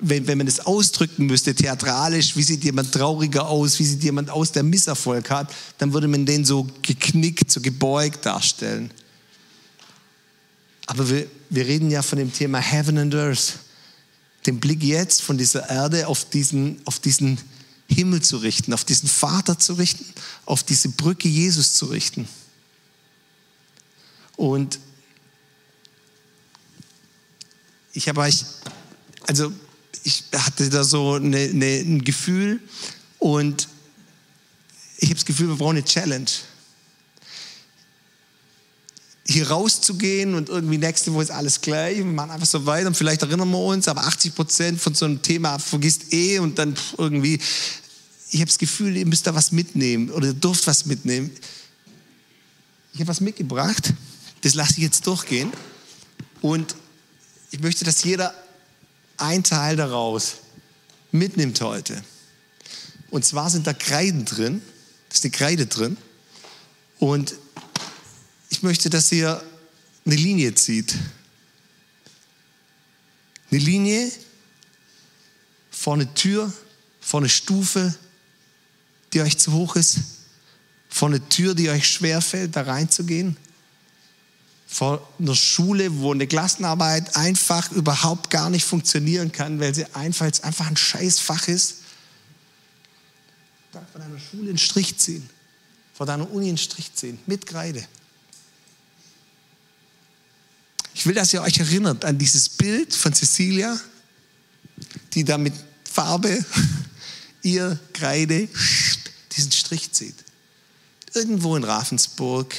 wenn, 0.00 0.26
wenn 0.26 0.38
man 0.38 0.46
das 0.46 0.60
ausdrücken 0.60 1.26
müsste, 1.26 1.54
theatralisch, 1.54 2.36
wie 2.36 2.42
sieht 2.42 2.64
jemand 2.64 2.92
trauriger 2.92 3.48
aus, 3.48 3.78
wie 3.78 3.84
sieht 3.84 4.02
jemand 4.02 4.30
aus, 4.30 4.52
der 4.52 4.62
Misserfolg 4.62 5.30
hat, 5.30 5.52
dann 5.78 5.92
würde 5.92 6.08
man 6.08 6.26
den 6.26 6.44
so 6.44 6.66
geknickt, 6.82 7.50
so 7.50 7.60
gebeugt 7.60 8.26
darstellen. 8.26 8.90
Aber 10.86 11.08
wir, 11.08 11.26
wir 11.50 11.66
reden 11.66 11.90
ja 11.90 12.02
von 12.02 12.18
dem 12.18 12.32
Thema 12.32 12.58
Heaven 12.58 12.98
and 12.98 13.14
Earth. 13.14 13.60
Den 14.46 14.58
Blick 14.58 14.82
jetzt 14.82 15.22
von 15.22 15.38
dieser 15.38 15.68
Erde 15.70 16.08
auf 16.08 16.24
diesen, 16.24 16.80
auf 16.84 16.98
diesen 16.98 17.38
Himmel 17.90 18.22
zu 18.22 18.38
richten, 18.38 18.72
auf 18.72 18.84
diesen 18.84 19.08
Vater 19.08 19.58
zu 19.58 19.74
richten, 19.74 20.04
auf 20.46 20.62
diese 20.62 20.88
Brücke 20.88 21.28
Jesus 21.28 21.74
zu 21.74 21.86
richten. 21.86 22.28
Und 24.36 24.78
ich 27.92 28.08
habe 28.08 28.20
euch, 28.20 28.44
also 29.26 29.52
ich 30.04 30.24
hatte 30.34 30.70
da 30.70 30.84
so 30.84 31.14
eine, 31.14 31.38
eine, 31.38 31.80
ein 31.80 32.02
Gefühl 32.02 32.60
und 33.18 33.68
ich 34.98 35.08
habe 35.08 35.14
das 35.16 35.24
Gefühl, 35.24 35.48
wir 35.48 35.56
brauchen 35.56 35.76
eine 35.76 35.84
Challenge. 35.84 36.30
Hier 39.26 39.48
rauszugehen 39.48 40.34
und 40.34 40.48
irgendwie 40.48 40.78
nächste 40.78 41.12
Woche 41.12 41.24
ist 41.24 41.30
alles 41.30 41.60
gleich, 41.60 41.98
wir 41.98 42.04
machen 42.04 42.32
einfach 42.32 42.46
so 42.46 42.66
weiter 42.66 42.88
und 42.88 42.96
vielleicht 42.96 43.22
erinnern 43.22 43.50
wir 43.50 43.58
uns, 43.58 43.86
aber 43.88 44.04
80 44.06 44.34
Prozent 44.34 44.80
von 44.80 44.94
so 44.94 45.04
einem 45.04 45.22
Thema 45.22 45.58
vergisst 45.58 46.12
eh 46.12 46.38
und 46.38 46.58
dann 46.58 46.74
irgendwie, 46.98 47.38
ich 48.30 48.40
habe 48.40 48.46
das 48.46 48.58
Gefühl, 48.58 48.96
ihr 48.96 49.06
müsst 49.06 49.26
da 49.26 49.34
was 49.34 49.52
mitnehmen 49.52 50.10
oder 50.10 50.28
ihr 50.28 50.34
dürft 50.34 50.66
was 50.66 50.86
mitnehmen. 50.86 51.30
Ich 52.92 53.00
habe 53.00 53.08
was 53.08 53.20
mitgebracht, 53.20 53.92
das 54.42 54.54
lasse 54.54 54.72
ich 54.72 54.78
jetzt 54.78 55.06
durchgehen 55.06 55.52
und 56.40 56.74
ich 57.50 57.60
möchte, 57.60 57.84
dass 57.84 58.04
jeder 58.04 58.34
ein 59.16 59.42
Teil 59.42 59.76
daraus 59.76 60.36
mitnimmt 61.12 61.60
heute. 61.60 62.02
Und 63.10 63.24
zwar 63.24 63.50
sind 63.50 63.66
da 63.66 63.72
Kreiden 63.72 64.24
drin, 64.24 64.62
da 65.08 65.14
ist 65.14 65.24
eine 65.24 65.32
Kreide 65.32 65.66
drin. 65.66 65.96
Und 66.98 67.34
ich 68.50 68.62
möchte, 68.62 68.90
dass 68.90 69.10
ihr 69.10 69.42
eine 70.06 70.14
Linie 70.14 70.54
zieht. 70.54 70.94
Eine 73.50 73.60
Linie 73.60 74.12
vor 75.70 75.94
eine 75.94 76.12
Tür, 76.14 76.52
vor 77.00 77.20
eine 77.20 77.28
Stufe, 77.28 77.94
die 79.12 79.20
euch 79.20 79.38
zu 79.38 79.52
hoch 79.52 79.76
ist, 79.76 79.98
vor 80.88 81.08
eine 81.08 81.28
Tür, 81.28 81.54
die 81.54 81.70
euch 81.70 81.88
schwerfällt, 81.88 82.56
da 82.56 82.62
reinzugehen 82.62 83.36
vor 84.72 85.06
einer 85.18 85.34
Schule, 85.34 85.98
wo 85.98 86.12
eine 86.12 86.28
Klassenarbeit 86.28 87.16
einfach 87.16 87.72
überhaupt 87.72 88.30
gar 88.30 88.50
nicht 88.50 88.64
funktionieren 88.64 89.32
kann, 89.32 89.58
weil 89.58 89.74
sie 89.74 89.84
einfach, 89.96 90.30
einfach 90.42 90.68
ein 90.68 90.76
Scheißfach 90.76 91.48
ist. 91.48 91.78
Da 93.72 93.84
von 93.90 94.00
deiner 94.00 94.20
Schule 94.20 94.50
einen 94.50 94.58
Strich 94.58 94.96
ziehen, 94.96 95.28
vor 95.92 96.06
deiner 96.06 96.30
Uni 96.30 96.48
einen 96.48 96.56
Strich 96.56 96.94
ziehen, 96.94 97.18
mit 97.26 97.46
Kreide. 97.46 97.84
Ich 100.94 101.04
will, 101.04 101.14
dass 101.14 101.34
ihr 101.34 101.42
euch 101.42 101.58
erinnert 101.58 102.04
an 102.04 102.16
dieses 102.16 102.48
Bild 102.48 102.94
von 102.94 103.12
Cecilia, 103.12 103.76
die 105.14 105.24
da 105.24 105.36
mit 105.36 105.54
Farbe 105.82 106.44
ihr 107.42 107.76
Kreide 107.92 108.48
diesen 109.32 109.52
Strich 109.52 109.92
zieht. 109.92 110.16
Irgendwo 111.14 111.56
in 111.56 111.64
Ravensburg 111.64 112.54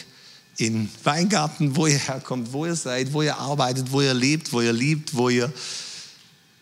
in 0.58 0.90
Weingarten, 1.04 1.76
wo 1.76 1.88
ihr 1.88 1.98
herkommt, 1.98 2.54
wo 2.54 2.66
ihr 2.66 2.76
seid, 2.76 3.14
wo 3.14 3.22
ihr 3.22 3.38
arbeitet, 3.38 3.92
wo 3.92 4.02
ihr 4.02 4.14
lebt, 4.14 4.54
wo 4.54 4.62
ihr 4.62 4.74
liebt, 4.74 5.16
wo 5.16 5.30
ihr 5.30 5.52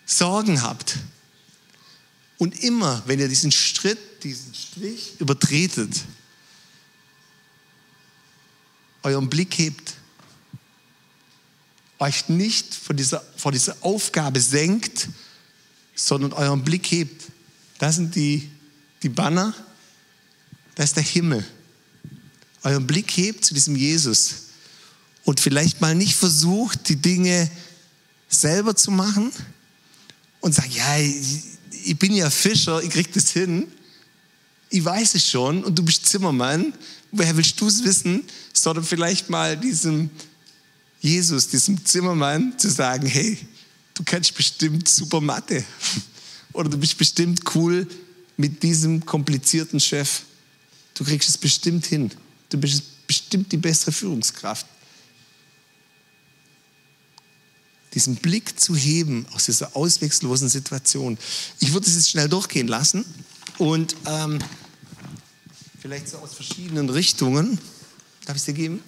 Sorgen 0.05 0.61
habt. 0.61 0.97
Und 2.37 2.63
immer, 2.63 3.03
wenn 3.05 3.19
ihr 3.19 3.27
diesen 3.27 3.51
Schritt, 3.51 4.23
diesen 4.23 4.53
Strich 4.53 5.19
übertretet, 5.19 5.93
euren 9.03 9.29
Blick 9.29 9.57
hebt, 9.57 9.93
euch 11.99 12.29
nicht 12.29 12.73
von 12.73 12.95
dieser, 12.95 13.21
vor 13.35 13.51
dieser 13.51 13.75
Aufgabe 13.81 14.39
senkt, 14.39 15.09
sondern 15.95 16.31
euren 16.31 16.63
Blick 16.63 16.89
hebt. 16.91 17.25
Das 17.77 17.95
sind 17.95 18.15
die, 18.15 18.49
die 19.03 19.09
Banner, 19.09 19.53
das 20.79 20.91
ist 20.91 20.95
der 20.95 21.03
Himmel 21.03 21.45
euren 22.63 22.87
Blick 22.87 23.11
hebt 23.17 23.43
zu 23.43 23.53
diesem 23.53 23.75
Jesus 23.75 24.43
und 25.25 25.41
vielleicht 25.41 25.81
mal 25.81 25.93
nicht 25.93 26.15
versucht, 26.15 26.87
die 26.87 26.95
Dinge 26.95 27.51
selber 28.29 28.73
zu 28.73 28.89
machen 28.89 29.29
und 30.39 30.55
sagt, 30.55 30.73
ja, 30.73 30.97
ich 30.97 31.99
bin 31.99 32.13
ja 32.13 32.29
Fischer, 32.29 32.81
ich 32.81 32.91
krieg 32.91 33.11
das 33.11 33.29
hin. 33.31 33.67
Ich 34.69 34.85
weiß 34.85 35.15
es 35.15 35.29
schon 35.29 35.65
und 35.65 35.77
du 35.77 35.83
bist 35.83 36.05
Zimmermann. 36.05 36.73
Woher 37.11 37.35
willst 37.35 37.59
du 37.59 37.67
es 37.67 37.83
wissen? 37.83 38.23
Sondern 38.53 38.85
vielleicht 38.85 39.29
mal 39.29 39.57
diesem 39.57 40.09
Jesus, 41.01 41.49
diesem 41.49 41.83
Zimmermann 41.83 42.57
zu 42.57 42.69
sagen, 42.69 43.05
hey, 43.05 43.37
du 43.95 44.03
kannst 44.05 44.33
bestimmt 44.33 44.87
super 44.87 45.19
Mathe. 45.19 45.61
Oder 46.53 46.69
du 46.69 46.77
bist 46.77 46.97
bestimmt 46.97 47.41
cool 47.53 47.85
mit 48.37 48.63
diesem 48.63 49.05
komplizierten 49.05 49.81
Chef. 49.81 50.23
Du 50.93 51.03
kriegst 51.03 51.29
es 51.29 51.37
bestimmt 51.37 51.85
hin. 51.85 52.11
Du 52.49 52.57
bist 52.57 53.07
bestimmt 53.07 53.51
die 53.51 53.57
bessere 53.57 53.91
Führungskraft. 53.91 54.65
Diesen 57.93 58.17
Blick 58.17 58.59
zu 58.59 58.75
heben 58.75 59.25
aus 59.33 59.45
dieser 59.45 59.75
ausweglosen 59.75 60.47
Situation. 60.47 61.17
Ich 61.59 61.73
würde 61.73 61.87
es 61.87 61.95
jetzt 61.95 62.11
schnell 62.11 62.29
durchgehen 62.29 62.67
lassen 62.67 63.03
und 63.57 63.95
ähm, 64.05 64.39
vielleicht 65.79 66.07
so 66.07 66.17
aus 66.17 66.35
verschiedenen 66.35 66.89
Richtungen. 66.89 67.59
Darf 68.25 68.35
ich 68.35 68.41
es 68.41 68.45
dir 68.45 68.53
geben? 68.53 68.83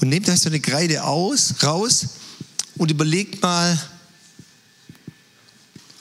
Und 0.00 0.08
nehmt 0.08 0.28
euch 0.28 0.40
so 0.40 0.48
eine 0.48 0.60
Kreide 0.60 1.02
aus, 1.04 1.54
raus 1.62 2.06
und 2.82 2.90
überlegt 2.90 3.40
mal, 3.40 3.80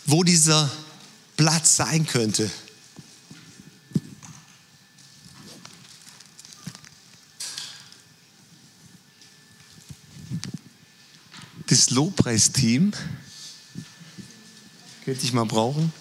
wo 0.08 0.24
dieser 0.24 0.68
Platz 1.38 1.76
sein 1.76 2.08
könnte. 2.08 2.50
Das 11.68 11.92
Lobpreisteam 11.92 12.94
könnte 15.06 15.24
ich 15.24 15.34
mal 15.34 15.46
brauchen. 15.46 15.94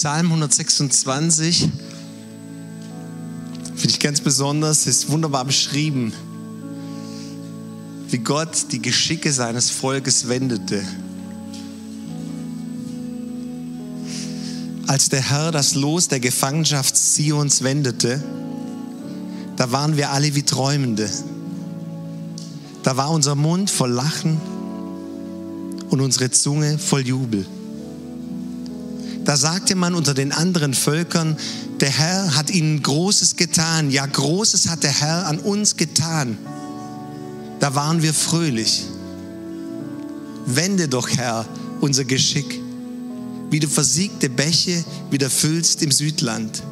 Psalm 0.00 0.28
126 0.28 1.68
finde 3.74 3.86
ich 3.86 4.00
ganz 4.00 4.22
besonders, 4.22 4.86
ist 4.86 5.10
wunderbar 5.10 5.44
beschrieben, 5.44 6.14
wie 8.08 8.16
Gott 8.16 8.72
die 8.72 8.80
Geschicke 8.80 9.30
seines 9.30 9.68
Volkes 9.68 10.26
wendete. 10.26 10.82
Als 14.86 15.10
der 15.10 15.20
Herr 15.20 15.52
das 15.52 15.74
Los 15.74 16.08
der 16.08 16.20
Gefangenschaft 16.20 16.96
Zions 16.96 17.62
wendete, 17.62 18.24
da 19.56 19.70
waren 19.70 19.98
wir 19.98 20.12
alle 20.12 20.34
wie 20.34 20.44
Träumende. 20.44 21.10
Da 22.84 22.96
war 22.96 23.10
unser 23.10 23.34
Mund 23.34 23.70
voll 23.70 23.90
Lachen 23.90 24.40
und 25.90 26.00
unsere 26.00 26.30
Zunge 26.30 26.78
voll 26.78 27.06
Jubel. 27.06 27.44
Da 29.24 29.36
sagte 29.36 29.74
man 29.74 29.94
unter 29.94 30.14
den 30.14 30.32
anderen 30.32 30.74
Völkern, 30.74 31.36
der 31.80 31.90
Herr 31.90 32.36
hat 32.36 32.50
ihnen 32.50 32.82
Großes 32.82 33.36
getan. 33.36 33.90
Ja, 33.90 34.06
Großes 34.06 34.68
hat 34.68 34.82
der 34.82 34.92
Herr 34.92 35.26
an 35.26 35.38
uns 35.38 35.76
getan. 35.76 36.38
Da 37.60 37.74
waren 37.74 38.02
wir 38.02 38.14
fröhlich. 38.14 38.84
Wende 40.46 40.88
doch, 40.88 41.08
Herr, 41.08 41.44
unser 41.80 42.04
Geschick, 42.04 42.60
wie 43.50 43.60
du 43.60 43.68
versiegte 43.68 44.30
Bäche 44.30 44.84
wieder 45.10 45.30
füllst 45.30 45.82
im 45.82 45.92
Südland. 45.92 46.62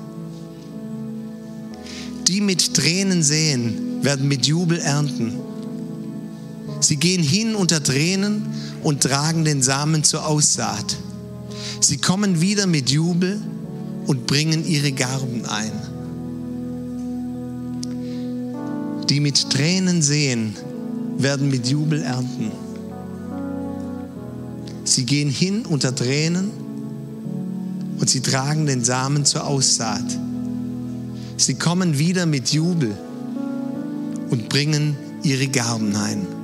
Die 2.26 2.40
mit 2.40 2.74
Tränen 2.74 3.22
säen, 3.22 4.02
werden 4.02 4.28
mit 4.28 4.46
Jubel 4.46 4.78
ernten. 4.78 5.34
Sie 6.80 6.96
gehen 6.96 7.22
hin 7.22 7.54
unter 7.54 7.82
Tränen 7.82 8.46
und 8.82 9.02
tragen 9.02 9.44
den 9.44 9.62
Samen 9.62 10.04
zur 10.04 10.26
Aussaat. 10.26 10.96
Sie 11.80 11.98
kommen 11.98 12.40
wieder 12.40 12.66
mit 12.66 12.90
Jubel 12.90 13.40
und 14.06 14.26
bringen 14.26 14.66
ihre 14.66 14.92
Garben 14.92 15.44
ein. 15.46 15.72
Die 19.08 19.20
mit 19.20 19.50
Tränen 19.50 20.02
sehen, 20.02 20.54
werden 21.18 21.50
mit 21.50 21.66
Jubel 21.66 22.02
ernten. 22.02 22.52
Sie 24.84 25.04
gehen 25.04 25.30
hin 25.30 25.66
unter 25.66 25.94
Tränen 25.94 26.50
und 27.98 28.08
sie 28.08 28.20
tragen 28.20 28.66
den 28.66 28.84
Samen 28.84 29.24
zur 29.24 29.46
Aussaat. 29.46 30.18
Sie 31.36 31.54
kommen 31.54 31.98
wieder 31.98 32.26
mit 32.26 32.50
Jubel 32.52 32.96
und 34.30 34.48
bringen 34.48 34.96
ihre 35.22 35.46
Gaben 35.48 35.94
ein. 35.94 36.37